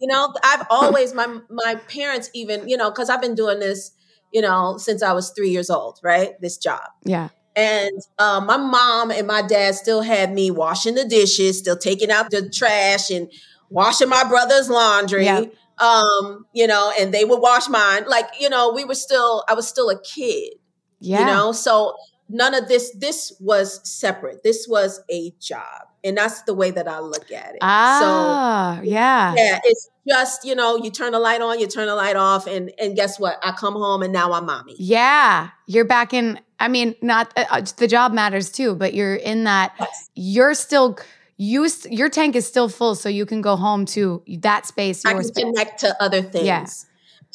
[0.01, 3.91] You know i've always my my parents even you know because i've been doing this
[4.31, 6.39] you know, since I was three years old, right?
[6.41, 6.81] This job.
[7.03, 7.29] Yeah.
[7.55, 12.09] And um, my mom and my dad still had me washing the dishes, still taking
[12.09, 13.29] out the trash and
[13.69, 15.25] washing my brother's laundry.
[15.25, 15.45] Yeah.
[15.79, 18.03] Um, you know, and they would wash mine.
[18.07, 20.53] Like, you know, we were still, I was still a kid.
[20.99, 21.19] Yeah.
[21.19, 21.95] You know, so
[22.31, 26.87] none of this this was separate this was a job and that's the way that
[26.87, 31.19] i look at it ah so, yeah yeah it's just you know you turn the
[31.19, 34.11] light on you turn the light off and and guess what i come home and
[34.11, 38.51] now i'm mommy yeah you're back in i mean not uh, uh the job matters
[38.51, 40.09] too but you're in that yes.
[40.15, 40.97] you're still
[41.37, 45.13] you your tank is still full so you can go home to that space i
[45.13, 45.43] can space.
[45.43, 46.65] connect to other things yeah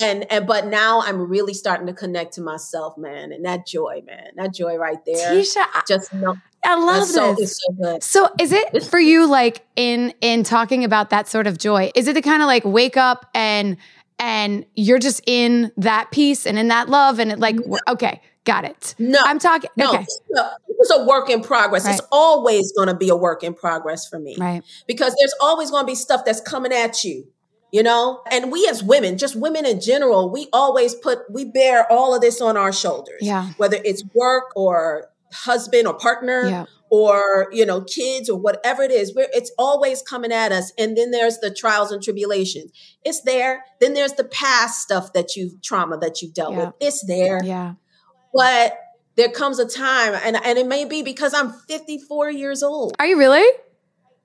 [0.00, 4.02] and and but now I'm really starting to connect to myself, man, and that joy,
[4.06, 5.32] man, that joy right there.
[5.32, 6.36] Tisha, just know.
[6.66, 7.60] I love so, this.
[7.80, 11.92] So, so is it for you like in in talking about that sort of joy?
[11.94, 13.76] Is it to kind of like wake up and
[14.18, 17.78] and you're just in that peace and in that love and it like no.
[17.88, 18.96] okay, got it.
[18.98, 19.70] No, I'm talking.
[19.76, 20.06] No, okay.
[20.68, 21.84] it's a work in progress.
[21.84, 21.96] Right.
[21.98, 24.64] It's always going to be a work in progress for me, right?
[24.88, 27.28] Because there's always going to be stuff that's coming at you
[27.72, 31.84] you know and we as women just women in general we always put we bear
[31.90, 36.64] all of this on our shoulders yeah whether it's work or husband or partner yeah.
[36.90, 40.72] or you know kids or whatever it is where it's always coming at us.
[40.78, 42.72] And then there's the trials and tribulations.
[43.04, 43.64] It's there.
[43.80, 46.66] Then there's the past stuff that you've trauma that you've dealt yeah.
[46.66, 47.40] with it's there.
[47.42, 47.74] Yeah.
[48.34, 48.78] But
[49.16, 52.94] there comes a time and and it may be because i'm 54 years old.
[52.98, 53.44] Are you really?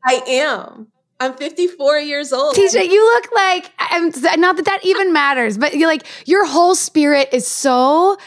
[0.05, 0.87] I am.
[1.19, 2.55] I'm 54 years old.
[2.55, 4.09] Tisha, you look like I'm
[4.41, 8.17] not that that even matters, but you're like your whole spirit is so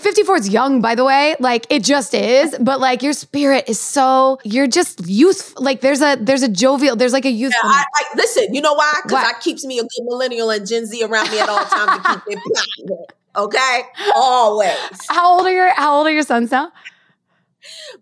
[0.00, 1.36] 54 is young, by the way.
[1.38, 5.54] Like it just is, but like your spirit is so you're just youth.
[5.58, 7.52] Like there's a there's a jovial, there's like a youth.
[7.52, 8.92] Yeah, I, I, listen, you know why?
[9.02, 12.02] Because that keeps me a good millennial and Gen Z around me at all times
[12.02, 13.80] to keep it Okay,
[14.14, 14.76] always.
[15.08, 16.72] How old are your How old are your sons now?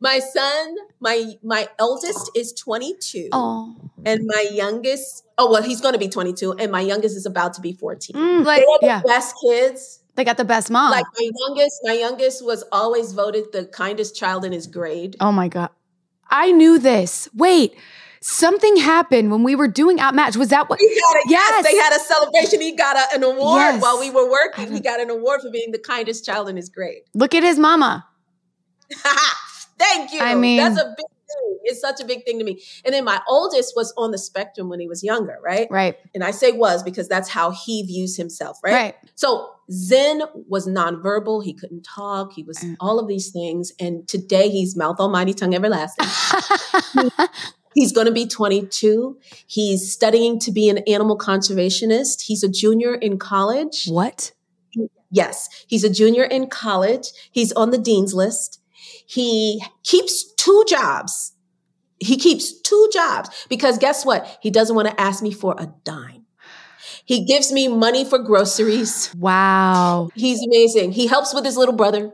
[0.01, 3.29] my son, my my eldest is 22.
[3.33, 3.77] Oh.
[4.05, 7.55] And my youngest, oh well, he's going to be 22 and my youngest is about
[7.55, 8.17] to be 14.
[8.17, 9.03] Mm, like they yeah.
[9.03, 10.00] the best kids.
[10.17, 10.91] They got the best mom.
[10.91, 15.17] Like my youngest, my youngest was always voted the kindest child in his grade.
[15.21, 15.71] Oh my god.
[16.29, 17.29] I knew this.
[17.35, 17.75] Wait.
[18.23, 20.37] Something happened when we were doing Outmatch.
[20.37, 20.79] Was that what?
[20.79, 21.25] A, yes.
[21.27, 21.65] yes.
[21.65, 22.61] they had a celebration.
[22.61, 23.83] He got a, an award yes.
[23.83, 24.71] while we were working.
[24.71, 27.01] He got an award for being the kindest child in his grade.
[27.15, 28.07] Look at his mama.
[29.79, 30.21] Thank you.
[30.21, 31.59] I mean, that's a big thing.
[31.65, 32.63] It's such a big thing to me.
[32.85, 35.69] And then my oldest was on the spectrum when he was younger, right?
[35.71, 35.97] Right.
[36.15, 38.73] And I say was because that's how he views himself, right?
[38.73, 38.95] Right.
[39.15, 41.45] So Xen was nonverbal.
[41.45, 42.33] He couldn't talk.
[42.33, 42.77] He was mm.
[42.81, 43.73] all of these things.
[43.79, 46.07] And today he's mouth almighty, tongue everlasting.
[47.75, 49.19] He's going to be 22.
[49.47, 52.23] He's studying to be an animal conservationist.
[52.23, 53.87] He's a junior in college.
[53.87, 54.33] What?
[55.11, 57.09] Yes, he's a junior in college.
[57.33, 58.61] He's on the dean's list.
[59.11, 61.33] He keeps two jobs.
[61.99, 64.39] He keeps two jobs because guess what?
[64.41, 66.27] He doesn't want to ask me for a dime.
[67.07, 69.13] He gives me money for groceries.
[69.19, 70.11] Wow.
[70.15, 70.93] He's amazing.
[70.93, 72.13] He helps with his little brother.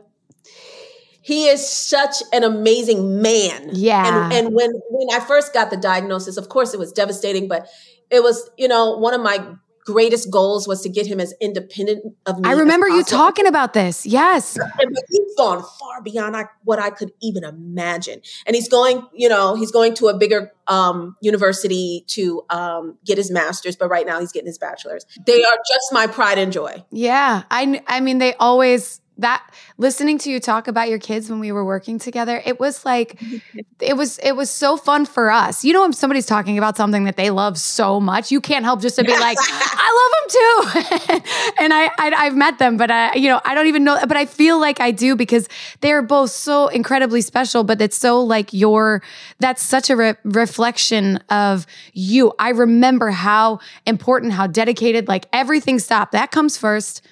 [1.21, 3.69] He is such an amazing man.
[3.73, 4.25] Yeah.
[4.25, 7.67] And, and when when I first got the diagnosis, of course it was devastating, but
[8.09, 9.45] it was, you know, one of my
[9.87, 12.49] greatest goals was to get him as independent of me.
[12.49, 14.05] I remember you talking about this.
[14.05, 14.57] Yes.
[14.57, 18.21] And, but he's gone far beyond I, what I could even imagine.
[18.45, 23.17] And he's going, you know, he's going to a bigger um, university to um, get
[23.17, 25.05] his master's, but right now he's getting his bachelor's.
[25.25, 26.83] They are just my pride and joy.
[26.91, 27.43] Yeah.
[27.49, 29.43] I, I mean, they always, that
[29.77, 33.21] listening to you talk about your kids when we were working together it was like
[33.79, 35.63] it was it was so fun for us.
[35.63, 38.81] You know when somebody's talking about something that they love so much you can't help
[38.81, 41.31] just to be like i love them too.
[41.59, 44.17] And I, I have met them but i you know i don't even know but
[44.17, 45.47] i feel like i do because
[45.81, 49.01] they're both so incredibly special but it's so like your
[49.39, 52.33] that's such a re- reflection of you.
[52.39, 56.11] I remember how important how dedicated like everything stopped.
[56.11, 57.05] That comes first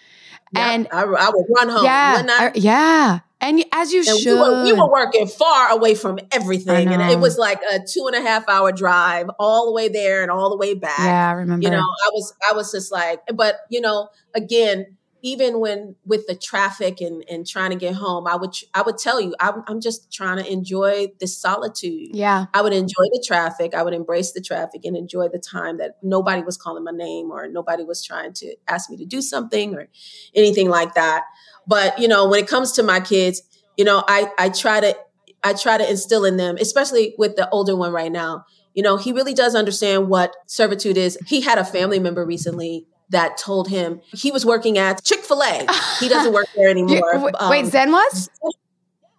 [0.58, 1.86] and I, I, would run home.
[1.86, 3.20] Yeah, I, yeah.
[3.42, 4.34] And as you and should.
[4.34, 6.88] We were, we were, working far away from everything.
[6.88, 10.24] And it was like a two and a half hour drive all the way there
[10.24, 10.98] and all the way back.
[11.00, 11.64] Yeah, I remember.
[11.64, 16.28] You know, I was I was just like, but you know, again, even when with
[16.28, 19.64] the traffic and, and trying to get home, I would I would tell you I'm,
[19.68, 22.16] I'm just trying to enjoy the solitude.
[22.16, 23.74] Yeah, I would enjoy the traffic.
[23.74, 27.32] I would embrace the traffic and enjoy the time that nobody was calling my name
[27.32, 29.88] or nobody was trying to ask me to do something or
[30.36, 31.24] anything like that.
[31.66, 33.42] But you know, when it comes to my kids,
[33.78, 34.96] you know, I I try to
[35.44, 38.46] I try to instill in them, especially with the older one right now.
[38.74, 41.18] You know, he really does understand what servitude is.
[41.28, 45.42] He had a family member recently that told him he was working at Chick fil
[45.42, 45.66] A.
[46.00, 47.02] He doesn't work there anymore.
[47.20, 48.30] wait, um, Xen was?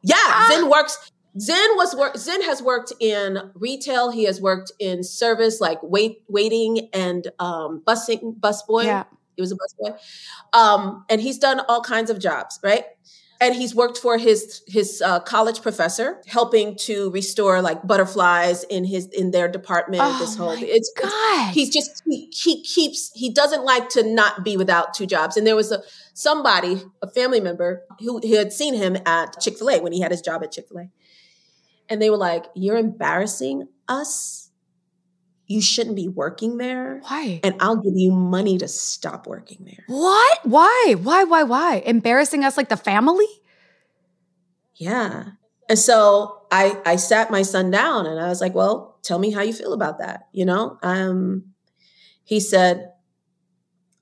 [0.02, 0.50] Yeah, ah.
[0.52, 1.10] Xen works.
[1.38, 2.14] Xen was work.
[2.14, 4.10] Xen has worked in retail.
[4.10, 8.84] He has worked in service, like wait, waiting and um, busing, busboy.
[8.84, 9.04] Yeah,
[9.36, 9.98] he was a busboy,
[10.52, 12.84] um, and he's done all kinds of jobs, right?
[13.40, 18.84] And he's worked for his his uh, college professor helping to restore like butterflies in
[18.84, 20.62] his in their department oh this whole it's,
[20.96, 25.36] it's he's just he, he keeps he doesn't like to not be without two jobs.
[25.36, 25.82] And there was a
[26.14, 30.22] somebody a family member who, who had seen him at chick-fil-a when he had his
[30.22, 30.88] job at chick-fil-a.
[31.88, 34.45] And they were like you're embarrassing us
[35.46, 37.00] you shouldn't be working there.
[37.02, 37.40] Why?
[37.44, 39.84] And I'll give you money to stop working there.
[39.86, 40.38] What?
[40.44, 40.96] Why?
[41.00, 41.24] Why?
[41.24, 41.42] Why?
[41.44, 41.76] Why?
[41.86, 43.26] Embarrassing us like the family?
[44.74, 45.24] Yeah.
[45.68, 49.30] And so I I sat my son down and I was like, "Well, tell me
[49.30, 50.78] how you feel about that." You know?
[50.82, 51.54] Um
[52.24, 52.92] he said,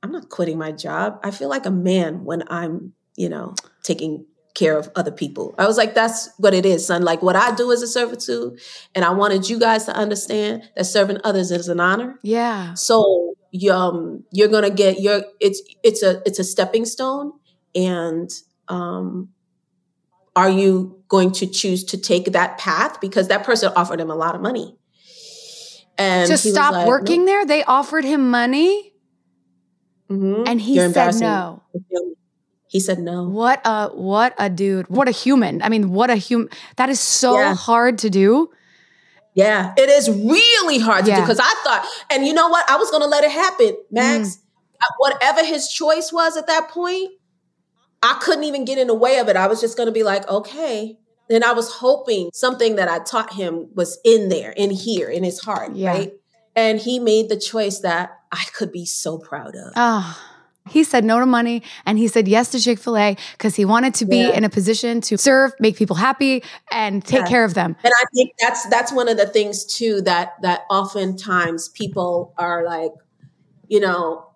[0.02, 1.20] "I'm not quitting my job.
[1.22, 5.54] I feel like a man when I'm, you know, taking care of other people.
[5.58, 7.02] I was like, that's what it is, son.
[7.02, 8.60] Like what I do is a servitude.
[8.94, 12.18] And I wanted you guys to understand that serving others is an honor.
[12.22, 12.74] Yeah.
[12.74, 13.34] So
[13.70, 17.32] um, you're gonna get your it's it's a it's a stepping stone.
[17.74, 18.30] And
[18.68, 19.30] um
[20.36, 23.00] are you going to choose to take that path?
[23.00, 24.76] Because that person offered him a lot of money.
[25.96, 27.26] And to stop like, working no.
[27.26, 28.92] there, they offered him money.
[30.10, 30.42] Mm-hmm.
[30.46, 31.62] And he said no.
[32.74, 33.28] He said no.
[33.28, 34.88] What a what a dude.
[34.88, 35.62] What a human.
[35.62, 36.48] I mean, what a human.
[36.74, 37.54] That is so yeah.
[37.54, 38.50] hard to do.
[39.34, 41.18] Yeah, it is really hard to yeah.
[41.18, 42.68] do because I thought, and you know what?
[42.68, 44.38] I was going to let it happen, Max.
[44.38, 44.40] Mm.
[44.98, 47.10] Whatever his choice was at that point,
[48.02, 49.36] I couldn't even get in the way of it.
[49.36, 50.98] I was just going to be like, okay.
[51.30, 55.22] And I was hoping something that I taught him was in there, in here, in
[55.22, 55.90] his heart, yeah.
[55.90, 56.12] right?
[56.56, 59.72] And he made the choice that I could be so proud of.
[59.76, 60.20] Oh.
[60.70, 63.64] He said no to money and he said yes to Chick fil A because he
[63.64, 64.30] wanted to be yeah.
[64.30, 67.28] in a position to serve, make people happy, and take yeah.
[67.28, 67.76] care of them.
[67.84, 72.64] And I think that's that's one of the things too that that oftentimes people are
[72.64, 72.92] like,
[73.68, 74.26] you know,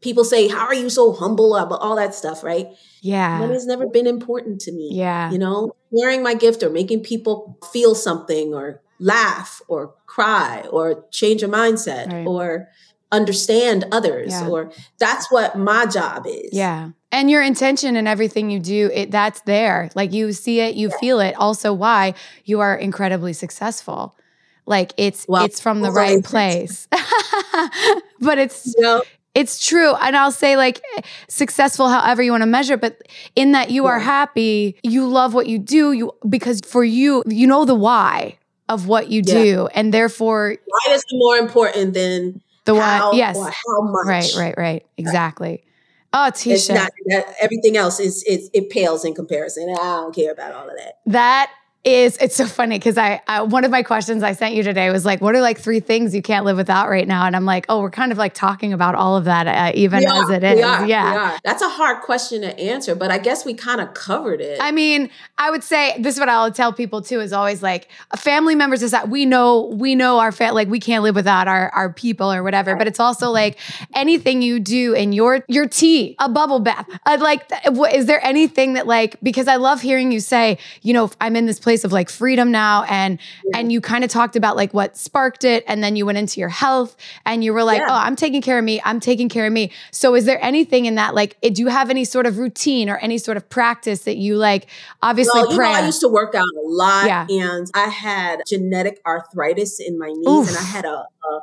[0.00, 2.68] people say, How are you so humble about all that stuff, right?
[3.02, 3.38] Yeah.
[3.38, 4.90] Money's never been important to me.
[4.92, 5.30] Yeah.
[5.30, 11.04] You know, sharing my gift or making people feel something or laugh or cry or
[11.10, 12.26] change a mindset right.
[12.26, 12.68] or
[13.12, 14.48] understand others yeah.
[14.48, 16.50] or that's what my job is.
[16.52, 16.90] Yeah.
[17.12, 19.90] And your intention and everything you do it that's there.
[19.94, 20.98] Like you see it you yeah.
[20.98, 21.34] feel it.
[21.36, 22.14] Also why
[22.44, 24.16] you are incredibly successful.
[24.66, 26.88] Like it's well, it's from the right place.
[28.20, 28.74] But it's
[29.34, 29.94] it's true.
[29.94, 30.82] And i'll say like
[31.28, 33.02] successful however you want to measure but
[33.36, 33.90] in that you yeah.
[33.90, 38.38] are happy you love what you do you because for you you know the why
[38.68, 43.36] of what you do and therefore why is more important than the how, one, yes,
[43.36, 44.06] how much.
[44.06, 44.86] Right, right, right.
[44.98, 45.64] Exactly.
[46.12, 46.74] Oh, Tisha.
[46.74, 49.68] Not, that, everything else is it, it pales in comparison.
[49.70, 50.98] I don't care about all of that.
[51.06, 51.50] That
[51.86, 54.90] is it's so funny because I, I, one of my questions I sent you today
[54.90, 57.26] was like, what are like three things you can't live without right now?
[57.26, 60.04] And I'm like, oh, we're kind of like talking about all of that, uh, even
[60.04, 60.62] as it is.
[60.62, 64.40] Are, yeah, that's a hard question to answer, but I guess we kind of covered
[64.40, 64.58] it.
[64.60, 67.88] I mean, I would say this is what I'll tell people too is always like
[68.16, 71.46] family members is that we know we know our family like we can't live without
[71.46, 73.58] our our people or whatever, but it's also like
[73.94, 77.48] anything you do in your your tea, a bubble bath, I'd like,
[77.92, 81.46] is there anything that like because I love hearing you say, you know, I'm in
[81.46, 83.58] this place place of like freedom now and yeah.
[83.58, 86.40] and you kind of talked about like what sparked it and then you went into
[86.40, 87.86] your health and you were like yeah.
[87.90, 90.86] oh i'm taking care of me i'm taking care of me so is there anything
[90.86, 94.04] in that like do you have any sort of routine or any sort of practice
[94.04, 94.68] that you like
[95.02, 97.26] obviously well, pray know, i used to work out a lot yeah.
[97.28, 100.48] and i had genetic arthritis in my knees Oof.
[100.48, 101.40] and i had a, a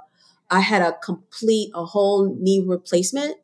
[0.52, 3.38] I had a complete, a whole knee replacement.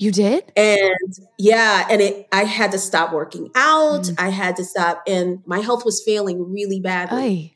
[0.00, 0.50] You did?
[0.56, 4.04] And yeah, and it I had to stop working out.
[4.04, 4.14] Mm.
[4.18, 7.18] I had to stop and my health was failing really badly.
[7.18, 7.52] Aye.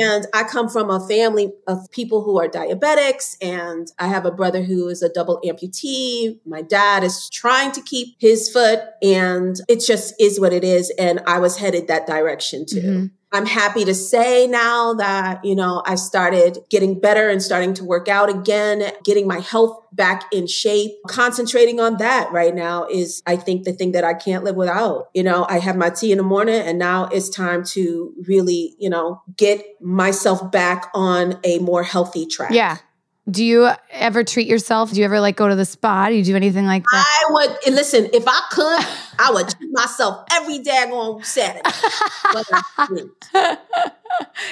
[0.00, 4.30] And I come from a family of people who are diabetics, and I have a
[4.30, 6.40] brother who is a double amputee.
[6.46, 10.90] My dad is trying to keep his foot, and it just is what it is.
[10.98, 12.80] And I was headed that direction too.
[12.80, 13.06] Mm-hmm.
[13.34, 17.84] I'm happy to say now that, you know, I started getting better and starting to
[17.84, 20.92] work out again, getting my health back in shape.
[21.08, 25.08] Concentrating on that right now is, I think, the thing that I can't live without.
[25.14, 28.76] You know, I have my tea in the morning and now it's time to really,
[28.78, 32.52] you know, get myself back on a more healthy track.
[32.52, 32.78] Yeah.
[33.30, 34.92] Do you ever treat yourself?
[34.92, 36.08] Do you ever like go to the spa?
[36.08, 37.06] Do you do anything like that?
[37.06, 38.10] I would listen.
[38.12, 38.84] If I could,
[39.18, 41.62] I would treat myself every day on Saturday.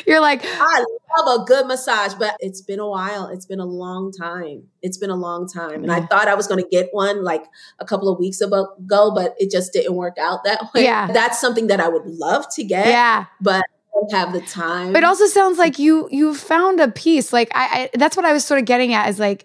[0.06, 0.84] You're like, I
[1.18, 3.28] love a good massage, but it's been a while.
[3.28, 4.64] It's been a long time.
[4.80, 5.92] It's been a long time, and yeah.
[5.92, 6.06] I mm-hmm.
[6.06, 7.44] thought I was going to get one like
[7.78, 10.84] a couple of weeks ago, but it just didn't work out that way.
[10.84, 12.86] Yeah, that's something that I would love to get.
[12.86, 13.64] Yeah, but
[14.12, 14.92] have the time.
[14.92, 17.32] But it also sounds like you you found a piece.
[17.32, 19.44] Like I, I that's what I was sort of getting at is like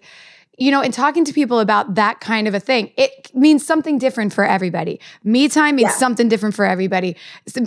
[0.58, 3.96] you know, in talking to people about that kind of a thing, it means something
[3.96, 5.00] different for everybody.
[5.22, 5.96] Me time means yeah.
[5.96, 7.16] something different for everybody.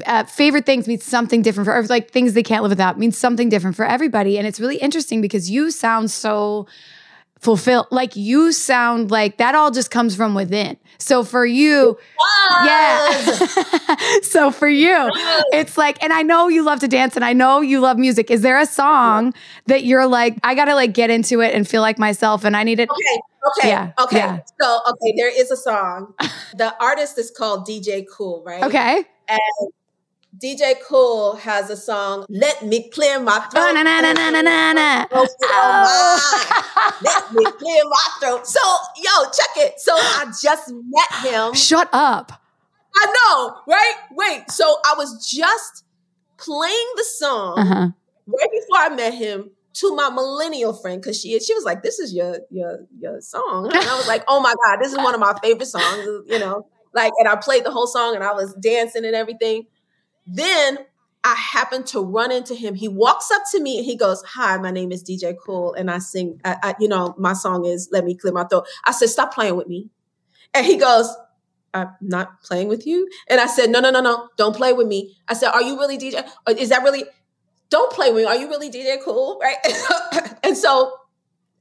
[0.06, 3.48] Uh, favorite things means something different for like things they can't live without means something
[3.48, 4.38] different for everybody.
[4.38, 6.68] And it's really interesting because you sound so
[7.42, 7.88] fulfilled.
[7.92, 10.78] Like you sound like that all just comes from within.
[11.00, 11.98] So for you,
[12.64, 13.12] yeah.
[14.22, 15.10] so for you,
[15.52, 18.30] it's like, and I know you love to dance and I know you love music.
[18.30, 19.34] Is there a song
[19.66, 22.64] that you're like, I gotta like get into it and feel like myself and I
[22.64, 22.90] need it?
[22.90, 23.22] Okay.
[23.58, 23.70] Okay.
[23.70, 24.18] Yeah, okay.
[24.18, 24.40] Yeah.
[24.62, 26.14] So, okay, there is a song.
[26.56, 28.64] The artist is called DJ Kool right?
[28.64, 29.04] Okay.
[29.28, 29.72] And
[30.38, 33.64] DJ Kool has a song, Let Me Clear My Throat.
[33.70, 35.06] Oh, na, na, na, na, na, na, na.
[35.12, 35.28] Oh.
[37.04, 38.48] Let me clear my throat.
[38.48, 38.60] So,
[38.98, 39.80] yo, check it.
[39.80, 41.54] So I just met him.
[41.54, 42.32] Shut up.
[42.96, 43.96] I know, right?
[44.12, 44.50] Wait.
[44.52, 45.84] So I was just
[46.38, 47.90] playing the song uh-huh.
[48.28, 52.00] right before I met him to my millennial friend because she she was like, "This
[52.00, 55.14] is your your your song," and I was like, "Oh my god, this is one
[55.14, 56.68] of my favorite songs," you know.
[56.94, 59.66] Like, and I played the whole song and I was dancing and everything.
[60.26, 60.80] Then
[61.24, 62.74] I happened to run into him.
[62.74, 65.92] He walks up to me and he goes, "Hi, my name is DJ Kool, and
[65.92, 66.42] I sing.
[66.44, 69.34] I, I, you know, my song is Let Me Clear My Throat." I said, "Stop
[69.34, 69.90] playing with me,"
[70.54, 71.14] and he goes,
[71.74, 74.88] "I'm not playing with you." And I said, "No, no, no, no, don't play with
[74.88, 76.28] me." I said, "Are you really DJ?
[76.48, 77.06] Uh, is that really?
[77.70, 78.26] Don't play with me.
[78.26, 79.58] Are you really DJ Kool?" Right?
[80.44, 80.92] and so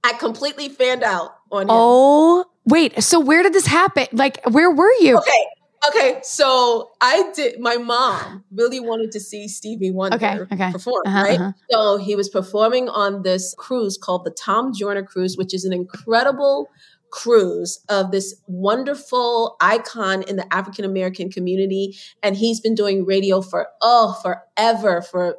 [0.03, 1.69] I completely fanned out on him.
[1.71, 3.03] Oh, wait.
[3.03, 4.07] So where did this happen?
[4.13, 5.19] Like, where were you?
[5.19, 5.47] Okay.
[5.89, 7.59] Okay, so I did.
[7.59, 10.72] My mom really wanted to see Stevie Wonder okay, okay.
[10.72, 11.41] perform, uh-huh, right?
[11.41, 11.53] Uh-huh.
[11.70, 15.72] So he was performing on this cruise called the Tom Joyner Cruise, which is an
[15.72, 16.68] incredible
[17.11, 23.41] cruise of this wonderful icon in the African American community, and he's been doing radio
[23.41, 25.37] for oh forever, for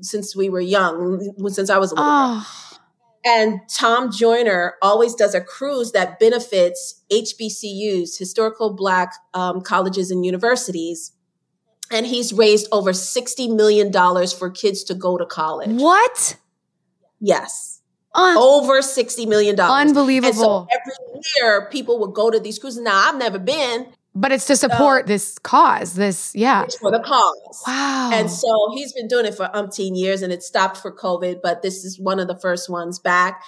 [0.00, 2.68] since we were young, since I was a little oh.
[2.70, 2.75] girl.
[3.26, 10.24] And Tom Joyner always does a cruise that benefits HBCUs, historical Black um, colleges and
[10.24, 11.10] universities.
[11.90, 13.92] And he's raised over $60 million
[14.28, 15.70] for kids to go to college.
[15.70, 16.36] What?
[17.20, 17.80] Yes.
[18.14, 19.58] Uh, over $60 million.
[19.58, 20.32] Unbelievable.
[20.32, 22.80] So every year, people would go to these cruises.
[22.80, 25.94] Now, I've never been, but it's to support so, this cause.
[25.94, 26.64] This, yeah.
[26.64, 27.62] It's for the cause.
[27.66, 28.10] Wow.
[28.14, 31.60] And so he's been doing it for umpteen years and it stopped for COVID, but
[31.60, 33.42] this is one of the first ones back.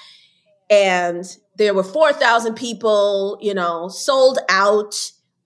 [0.70, 1.24] And
[1.56, 4.94] there were 4,000 people, you know, sold out.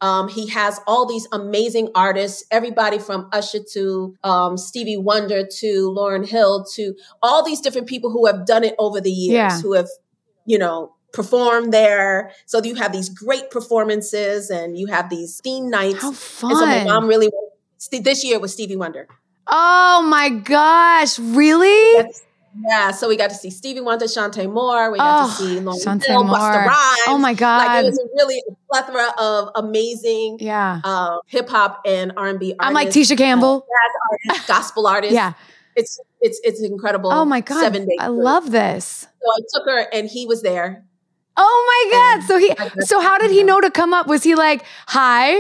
[0.01, 5.95] Um, he has all these amazing artists, everybody from Usher to um, Stevie Wonder to
[5.97, 9.61] Lauryn Hill to all these different people who have done it over the years, yeah.
[9.61, 9.87] who have,
[10.47, 12.33] you know, perform there.
[12.47, 16.03] So you have these great performances and you have these theme nights.
[16.03, 16.51] How fun.
[16.51, 17.31] And so my mom really,
[17.91, 19.09] this year was Stevie Wonder.
[19.47, 22.09] Oh my gosh, really?
[22.69, 24.93] yeah, so we got to see Stevie Wonder, Chanté Moore.
[24.93, 26.99] We got oh, to see Lauryn Hill, Busta Rhymes.
[27.09, 27.67] Oh my god!
[27.67, 32.29] Like it was a really a plethora of amazing, yeah, uh, hip hop and R
[32.29, 32.55] and B.
[32.59, 33.67] I'm like Tisha Campbell,
[34.11, 35.15] artists, gospel artists.
[35.15, 35.33] yeah,
[35.77, 37.11] it's it's it's incredible.
[37.11, 37.61] Oh my god!
[37.61, 37.99] Seven days.
[37.99, 39.09] I love this.
[39.23, 40.85] So I took her, and he was there.
[41.37, 42.27] Oh my God.
[42.27, 44.07] So he so how did he know to come up?
[44.07, 45.39] Was he like, hi?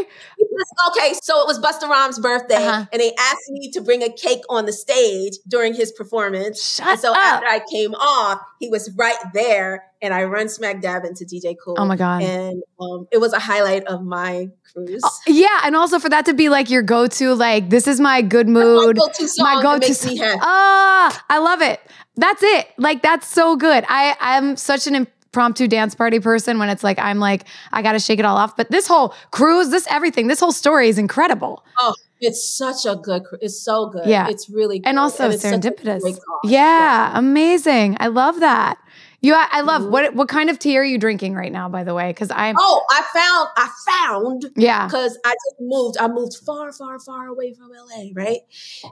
[0.88, 2.86] Okay, so it was Busta Rhymes' birthday, uh-huh.
[2.93, 6.62] and they asked me to bring a cake on the stage during his performance.
[6.62, 7.18] Shut and so up.
[7.18, 11.55] after I came off, he was right there, and I run smack dab into DJ
[11.62, 11.76] Kool.
[11.78, 12.22] Oh my God.
[12.22, 15.03] And um, it was a highlight of my cruise.
[15.05, 18.22] Oh, yeah, and also for that to be like your go-to, like this is my
[18.22, 18.97] good mood.
[18.97, 19.45] My go-to song.
[19.45, 20.18] My go-to song.
[20.43, 21.80] Ah, I love it.
[22.16, 22.68] That's it.
[22.78, 23.84] Like that's so good.
[23.88, 27.93] I I'm such an impromptu dance party person when it's like I'm like I got
[27.93, 28.55] to shake it all off.
[28.55, 31.64] But this whole cruise, this everything, this whole story is incredible.
[31.78, 33.22] Oh, it's such a good.
[33.41, 34.07] It's so good.
[34.07, 34.89] Yeah, it's really good.
[34.89, 36.03] and also and serendipitous.
[36.05, 37.97] Yeah, yeah, amazing.
[37.99, 38.76] I love that.
[39.22, 39.93] You, I love mm-hmm.
[39.93, 41.68] what what kind of tea are you drinking right now?
[41.68, 42.57] By the way, because I'm.
[42.59, 44.51] Oh, I found, I found.
[44.57, 44.87] Yeah.
[44.87, 45.97] Because I just moved.
[45.99, 48.41] I moved far, far, far away from LA, right?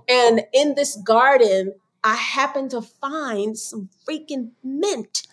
[0.08, 5.26] And in this garden, I happened to find some freaking mint.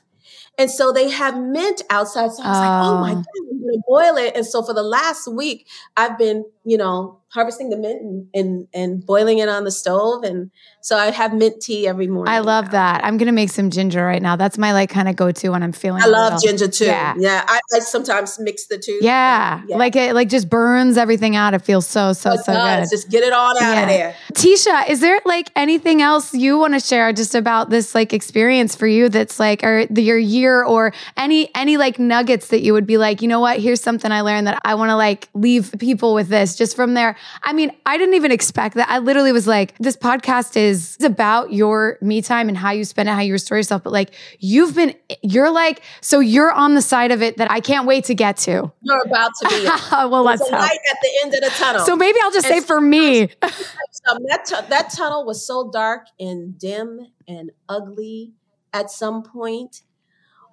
[0.58, 2.32] And so they have mint outside.
[2.32, 3.16] So I was like, oh my oh.
[3.16, 4.36] God, I'm going to boil it.
[4.36, 8.67] And so for the last week, I've been, you know, harvesting the mint and, and,
[8.73, 10.23] and boiling it on the stove.
[10.23, 10.49] And
[10.81, 12.33] so I have mint tea every morning.
[12.33, 12.71] I love now.
[12.71, 13.05] that.
[13.05, 14.35] I'm going to make some ginger right now.
[14.35, 16.01] That's my like kind of go to when I'm feeling.
[16.01, 16.85] I love ginger too.
[16.85, 17.13] Yeah.
[17.17, 17.45] yeah.
[17.47, 18.97] I, I, sometimes mix the two.
[19.01, 19.61] Yeah.
[19.67, 19.77] yeah.
[19.77, 21.53] Like it like just burns everything out.
[21.53, 22.89] It feels so, so, it so does.
[22.89, 22.95] good.
[22.95, 23.81] Just get it all out yeah.
[23.81, 24.15] of there.
[24.33, 28.75] Tisha, is there like anything else you want to share just about this like experience
[28.75, 32.73] for you that's like, or the, your year or any, any like nuggets that you
[32.73, 35.29] would be like, you know what, here's something I learned that I want to like
[35.35, 38.89] leave people with this just from there I mean, I didn't even expect that.
[38.89, 43.09] I literally was like, this podcast is about your me time and how you spend
[43.09, 43.84] it, how you restore yourself.
[43.84, 47.59] But like, you've been, you're like, so you're on the side of it that I
[47.59, 48.71] can't wait to get to.
[48.82, 49.65] You're about to be.
[49.91, 51.86] well, let's a light at the end of the tunnel.
[51.86, 53.25] So maybe I'll just and say for me.
[53.41, 58.34] that, t- that tunnel was so dark and dim and ugly
[58.73, 59.82] at some point.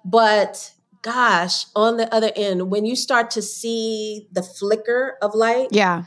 [0.03, 0.73] But
[1.05, 5.67] gosh, on the other end, when you start to see the flicker of light.
[5.71, 6.05] Yeah.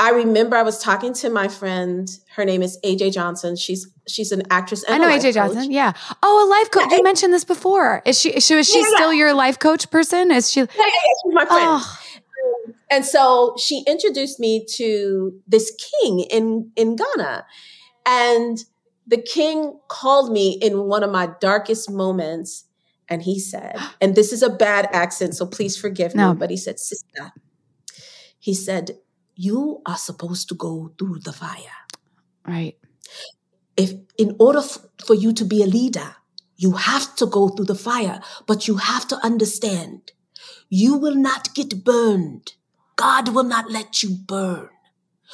[0.00, 2.08] I remember I was talking to my friend.
[2.36, 3.56] Her name is AJ Johnson.
[3.56, 4.84] She's she's an actress.
[4.88, 5.70] I know AJ Johnson.
[5.72, 5.92] Yeah.
[6.22, 6.90] Oh, a life coach.
[6.90, 8.02] Yeah, you mentioned this before.
[8.04, 8.30] Is she?
[8.30, 9.18] Is she, is she yeah, still yeah.
[9.18, 10.30] your life coach person?
[10.30, 10.60] Is she?
[10.60, 11.62] Yeah, yeah, she's my friend.
[11.64, 11.98] Oh.
[12.66, 17.44] Um, and so she introduced me to this king in in Ghana,
[18.06, 18.58] and
[19.06, 22.66] the king called me in one of my darkest moments
[23.08, 26.32] and he said, and this is a bad accent, so please forgive no.
[26.32, 27.32] me, but he said, Sister,
[28.38, 28.98] he said,
[29.38, 31.78] you are supposed to go through the fire.
[32.44, 32.76] Right.
[33.76, 36.16] If in order f- for you to be a leader,
[36.56, 40.10] you have to go through the fire, but you have to understand
[40.68, 42.54] you will not get burned.
[42.96, 44.70] God will not let you burn.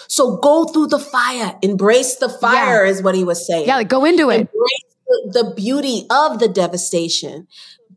[0.07, 2.91] So go through the fire, embrace the fire, yeah.
[2.91, 3.67] is what he was saying.
[3.67, 4.41] Yeah, like go into it.
[4.41, 7.47] Embrace the beauty of the devastation.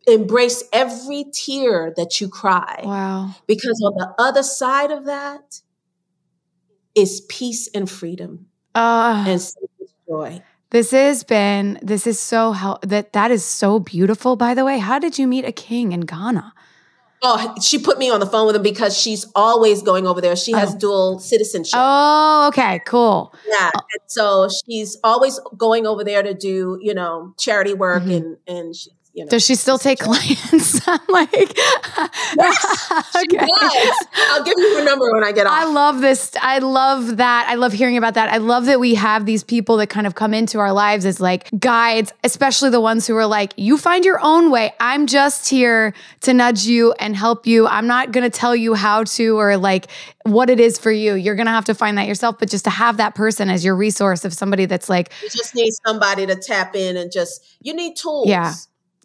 [0.08, 2.80] Embrace every tear that you cry.
[2.86, 3.36] Wow.
[3.45, 5.60] Because on the other side of that
[6.98, 8.48] is peace and freedom.
[8.76, 9.41] Uh, and
[10.08, 10.41] joy.
[10.72, 14.80] This has been, this is so, hel- that, that is so beautiful, by the way.
[14.80, 16.54] How did you meet a king in Ghana?
[17.24, 20.36] Oh, she put me on the phone with him because she's always going over there.
[20.36, 20.78] She has oh.
[20.78, 21.74] dual citizenship.
[21.76, 23.34] Oh, okay, cool.
[23.48, 23.72] Yeah.
[23.76, 23.80] Oh.
[23.93, 28.12] And so she's always going over there to do, you know, charity work mm-hmm.
[28.12, 28.76] and and
[29.18, 30.80] you know, does she still take clients?
[30.88, 33.26] I'm like, yes, okay.
[33.26, 34.07] she does.
[34.15, 35.53] I'll give you her number when I get off.
[35.53, 36.34] I love this.
[36.39, 37.47] I love that.
[37.49, 38.32] I love hearing about that.
[38.32, 41.20] I love that we have these people that kind of come into our lives as
[41.20, 44.72] like guides, especially the ones who are like, you find your own way.
[44.80, 47.65] I'm just here to nudge you and help you.
[47.65, 49.88] I'm not going to tell you how to or like
[50.26, 51.15] what it is for you.
[51.15, 53.65] You're going to have to find that yourself, but just to have that person as
[53.65, 57.43] your resource of somebody that's like, you just need somebody to tap in and just,
[57.61, 58.30] you need tools.
[58.30, 58.53] Yeah.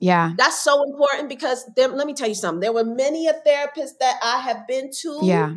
[0.03, 0.33] Yeah.
[0.37, 2.59] That's so important because there, let me tell you something.
[2.59, 5.55] There were many a therapist that I have been to yeah.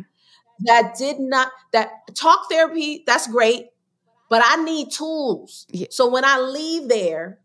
[0.60, 3.66] that did not that talk therapy, that's great,
[4.30, 5.66] but I need tools.
[5.70, 5.88] Yeah.
[5.90, 7.40] So when I leave there,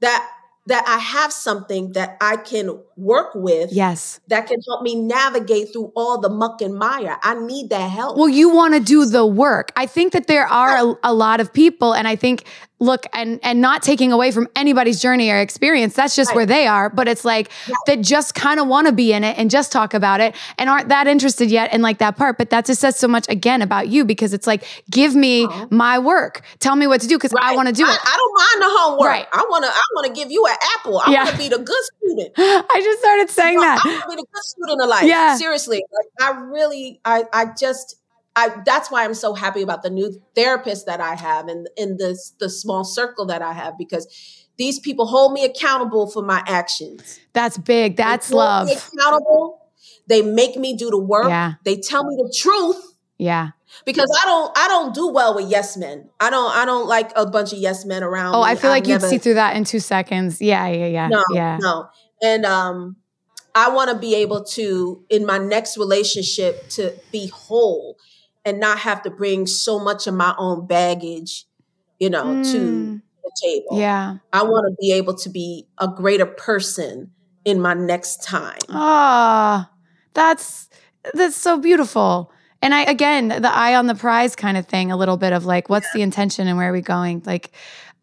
[0.00, 0.28] that
[0.66, 3.72] that I have something that I can work with.
[3.72, 4.20] Yes.
[4.28, 7.18] That can help me navigate through all the muck and mire.
[7.22, 8.16] I need that help.
[8.16, 9.72] Well, you want to do the work.
[9.74, 12.44] I think that there are a, a, lot of people, and I think
[12.82, 16.36] look and and not taking away from anybody's journey or experience that's just right.
[16.36, 17.74] where they are but it's like yeah.
[17.86, 20.68] that just kind of want to be in it and just talk about it and
[20.68, 23.62] aren't that interested yet in like that part but that just says so much again
[23.62, 25.68] about you because it's like give me uh-huh.
[25.70, 27.52] my work tell me what to do because right.
[27.52, 29.26] i want to do I, it i don't mind the homework right.
[29.32, 31.24] i want to i want to give you an apple i yeah.
[31.24, 34.16] want to be the good student i just started saying that i want to be
[34.16, 38.01] the good student of life yeah seriously like i really i i just
[38.34, 41.98] I, that's why I'm so happy about the new therapist that I have and in
[41.98, 44.06] this the small circle that I have because
[44.56, 47.20] these people hold me accountable for my actions.
[47.32, 47.96] That's big.
[47.96, 48.68] That's love.
[48.70, 49.60] accountable.
[50.06, 51.28] They make me do the work.
[51.28, 51.54] Yeah.
[51.64, 52.96] They tell me the truth.
[53.18, 53.50] Yeah.
[53.84, 56.10] Because I don't I don't do well with yes men.
[56.20, 58.34] I don't I don't like a bunch of yes men around.
[58.34, 58.50] Oh, me.
[58.50, 60.40] I feel like I you'd never, see through that in two seconds.
[60.40, 61.08] Yeah, yeah, yeah.
[61.08, 61.58] No, yeah.
[61.60, 61.88] no.
[62.22, 62.96] And um
[63.54, 67.96] I want to be able to in my next relationship to be whole
[68.44, 71.46] and not have to bring so much of my own baggage,
[71.98, 72.52] you know, mm.
[72.52, 73.78] to the table.
[73.78, 74.16] Yeah.
[74.32, 77.10] I want to be able to be a greater person
[77.44, 78.58] in my next time.
[78.68, 79.74] Ah, oh,
[80.14, 80.68] that's
[81.14, 82.32] that's so beautiful.
[82.60, 85.44] And I again, the eye on the prize kind of thing, a little bit of
[85.44, 85.98] like, what's yeah.
[85.98, 87.22] the intention and where are we going?
[87.26, 87.52] Like,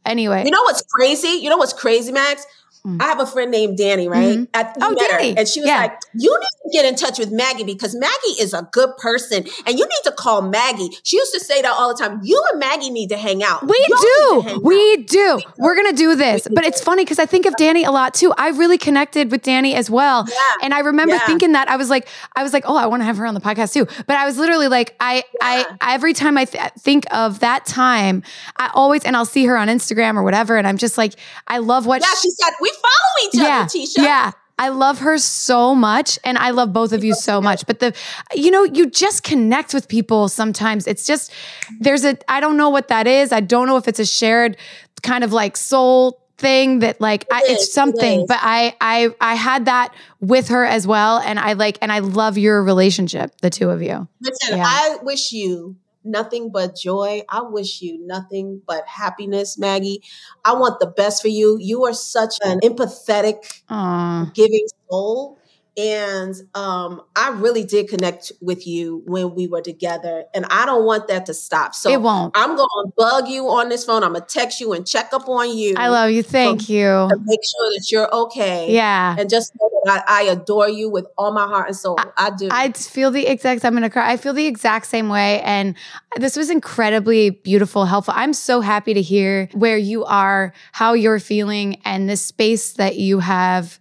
[0.06, 0.44] anyway.
[0.44, 1.40] You know what's crazy?
[1.42, 2.46] You know what's crazy, Max?
[2.86, 3.02] Mm.
[3.02, 4.38] I have a friend named Danny, right?
[4.38, 4.44] Mm-hmm.
[4.54, 5.34] At, oh, Danny.
[5.34, 5.80] Her, and she was yeah.
[5.80, 9.46] like, You need to get in touch with Maggie because Maggie is a good person
[9.68, 10.90] and you need to call Maggie.
[11.04, 12.22] She used to say that all the time.
[12.24, 13.68] You and Maggie need to hang out.
[13.68, 14.62] We Y'all do.
[14.64, 15.08] We out.
[15.08, 15.42] do.
[15.58, 16.48] We're going to do this.
[16.50, 18.34] But it's funny because I think of Danny a lot too.
[18.38, 20.26] I really connected with Danny as well.
[20.28, 20.36] Yeah.
[20.64, 21.26] And I remember yeah.
[21.26, 23.34] thinking that I was like, I was like, oh, I want to have her on
[23.34, 23.88] the podcast too.
[24.08, 28.24] But I was literally like, I, I, every time I th- think of that time,
[28.56, 30.56] I always, and I'll see her on Instagram or whatever.
[30.56, 31.16] And I'm just like,
[31.48, 32.54] I love what yeah, she, she said.
[32.62, 34.04] We follow each other, yeah, Tisha.
[34.04, 34.32] Yeah.
[34.60, 37.66] I love her so much and I love both of you so much.
[37.66, 37.96] But the
[38.36, 40.86] you know, you just connect with people sometimes.
[40.86, 41.32] It's just
[41.80, 43.32] there's a I don't know what that is.
[43.32, 44.58] I don't know if it's a shared
[45.02, 48.76] kind of like soul thing that like it I, is, it's something, it but I
[48.82, 52.62] I I had that with her as well, and I like and I love your
[52.64, 54.08] relationship, the two of you.
[54.20, 54.64] Listen, yeah.
[54.66, 57.24] I wish you nothing but joy.
[57.30, 60.04] I wish you nothing but happiness, Maggie.
[60.46, 61.58] I want the best for you.
[61.60, 64.34] You are such an empathetic, Aww.
[64.36, 65.39] giving soul.
[65.80, 70.84] And um, I really did connect with you when we were together, and I don't
[70.84, 71.74] want that to stop.
[71.74, 72.36] So it won't.
[72.36, 74.04] I'm going to bug you on this phone.
[74.04, 75.76] I'm going to text you and check up on you.
[75.78, 76.22] I love you.
[76.22, 76.84] Thank you.
[76.84, 78.74] To make sure that you're okay.
[78.74, 79.16] Yeah.
[79.18, 81.96] And just know that I, I adore you with all my heart and soul.
[81.98, 82.50] I, I do.
[82.52, 83.64] I feel the exact.
[83.64, 84.12] I'm going to cry.
[84.12, 85.76] I feel the exact same way, and
[86.18, 88.14] this was incredibly beautiful, helpful.
[88.18, 92.98] I'm so happy to hear where you are, how you're feeling, and the space that
[92.98, 93.80] you have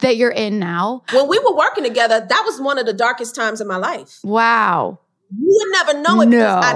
[0.00, 1.02] that you're in now.
[1.12, 4.18] When we were working together, that was one of the darkest times in my life.
[4.24, 4.98] Wow.
[5.30, 6.38] You would never know it no.
[6.38, 6.72] because I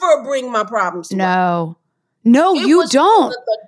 [0.00, 1.76] never bring my problems to No.
[2.24, 3.30] No, it you don't.
[3.30, 3.58] the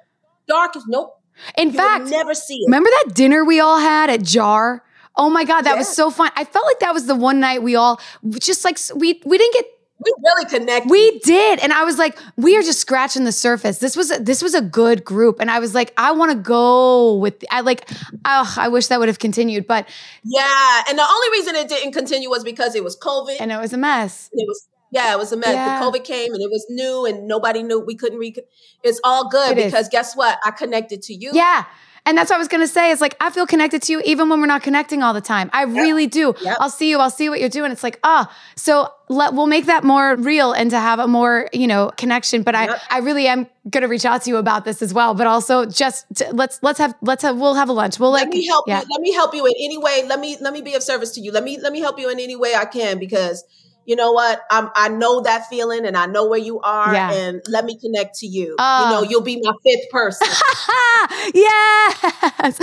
[0.48, 0.86] darkest.
[0.88, 1.18] Nope.
[1.56, 2.66] In you fact, never see it.
[2.66, 4.84] Remember that dinner we all had at Jar?
[5.16, 5.78] Oh my God, that yeah.
[5.78, 6.30] was so fun.
[6.36, 8.00] I felt like that was the one night we all
[8.38, 9.66] just like we we didn't get
[10.04, 10.90] we really connected.
[10.90, 13.78] We did, and I was like, we are just scratching the surface.
[13.78, 16.38] This was a, this was a good group, and I was like, I want to
[16.38, 17.42] go with.
[17.50, 17.88] I like,
[18.24, 19.88] oh, I wish that would have continued, but
[20.24, 20.82] yeah.
[20.88, 23.72] And the only reason it didn't continue was because it was COVID, and it was
[23.72, 24.30] a mess.
[24.32, 25.54] It was yeah, it was a mess.
[25.54, 25.80] Yeah.
[25.80, 28.18] The COVID came and it was new, and nobody knew we couldn't.
[28.18, 28.36] Re-
[28.82, 29.88] it's all good it because is.
[29.88, 30.38] guess what?
[30.44, 31.30] I connected to you.
[31.32, 31.64] Yeah.
[32.04, 32.90] And that's what I was gonna say.
[32.90, 35.50] Is like I feel connected to you even when we're not connecting all the time.
[35.52, 36.34] I really do.
[36.58, 36.98] I'll see you.
[36.98, 37.70] I'll see what you're doing.
[37.70, 41.06] It's like ah, oh, so let we'll make that more real and to have a
[41.06, 42.42] more you know connection.
[42.42, 42.54] But.
[42.54, 45.14] I I really am gonna reach out to you about this as well.
[45.14, 47.98] But also just to, let's let's have let's have we'll have a lunch.
[47.98, 48.74] We'll let like me help you.
[48.74, 50.04] Let me help you in any way.
[50.06, 51.32] Let me let me be of service to you.
[51.32, 53.44] Let me let me help you in any way I can because
[53.84, 54.42] you know what?
[54.50, 57.12] I'm, I know that feeling and I know where you are yeah.
[57.12, 58.48] and let me connect to you.
[58.48, 58.88] You oh.
[58.90, 59.02] know, oh.
[59.08, 60.26] you'll be my fifth person.
[61.34, 62.60] yes.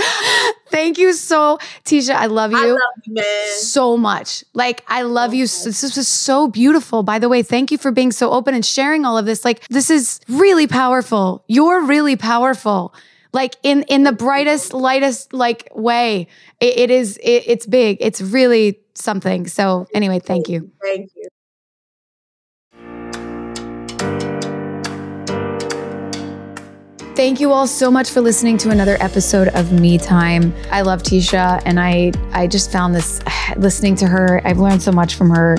[0.68, 2.14] Thank you so, Tisha.
[2.14, 3.48] I love you, I love you man.
[3.58, 4.44] so much.
[4.54, 5.42] Like, I love you.
[5.42, 7.02] This was so beautiful.
[7.02, 9.44] By the way, thank you for being so open and sharing all of this.
[9.44, 11.44] Like, this is really powerful.
[11.48, 12.94] You're really powerful
[13.32, 16.26] like in in the brightest lightest like way
[16.58, 21.28] it, it is it, it's big it's really something so anyway thank you thank you
[27.16, 30.54] Thank you all so much for listening to another episode of Me Time.
[30.70, 33.20] I love Tisha and I I just found this
[33.58, 34.40] listening to her.
[34.46, 35.56] I've learned so much from her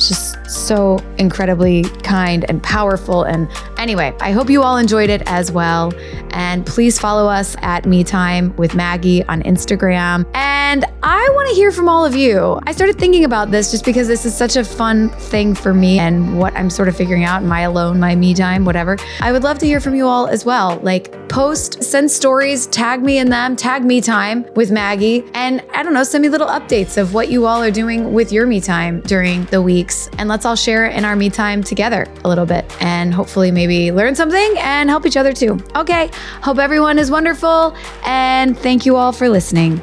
[0.00, 3.24] She's just so incredibly kind and powerful.
[3.24, 5.92] And anyway, I hope you all enjoyed it as well.
[6.30, 10.24] And please follow us at Me Time with Maggie on Instagram.
[10.70, 12.60] And I want to hear from all of you.
[12.64, 15.98] I started thinking about this just because this is such a fun thing for me
[15.98, 18.96] and what I'm sort of figuring out my alone, my me time, whatever.
[19.20, 20.78] I would love to hear from you all as well.
[20.84, 25.24] Like post, send stories, tag me in them, tag me time with Maggie.
[25.34, 28.30] And I don't know, send me little updates of what you all are doing with
[28.30, 30.08] your me time during the weeks.
[30.18, 33.90] And let's all share in our me time together a little bit and hopefully maybe
[33.90, 35.58] learn something and help each other too.
[35.74, 36.08] Okay.
[36.44, 37.74] Hope everyone is wonderful.
[38.04, 39.82] And thank you all for listening.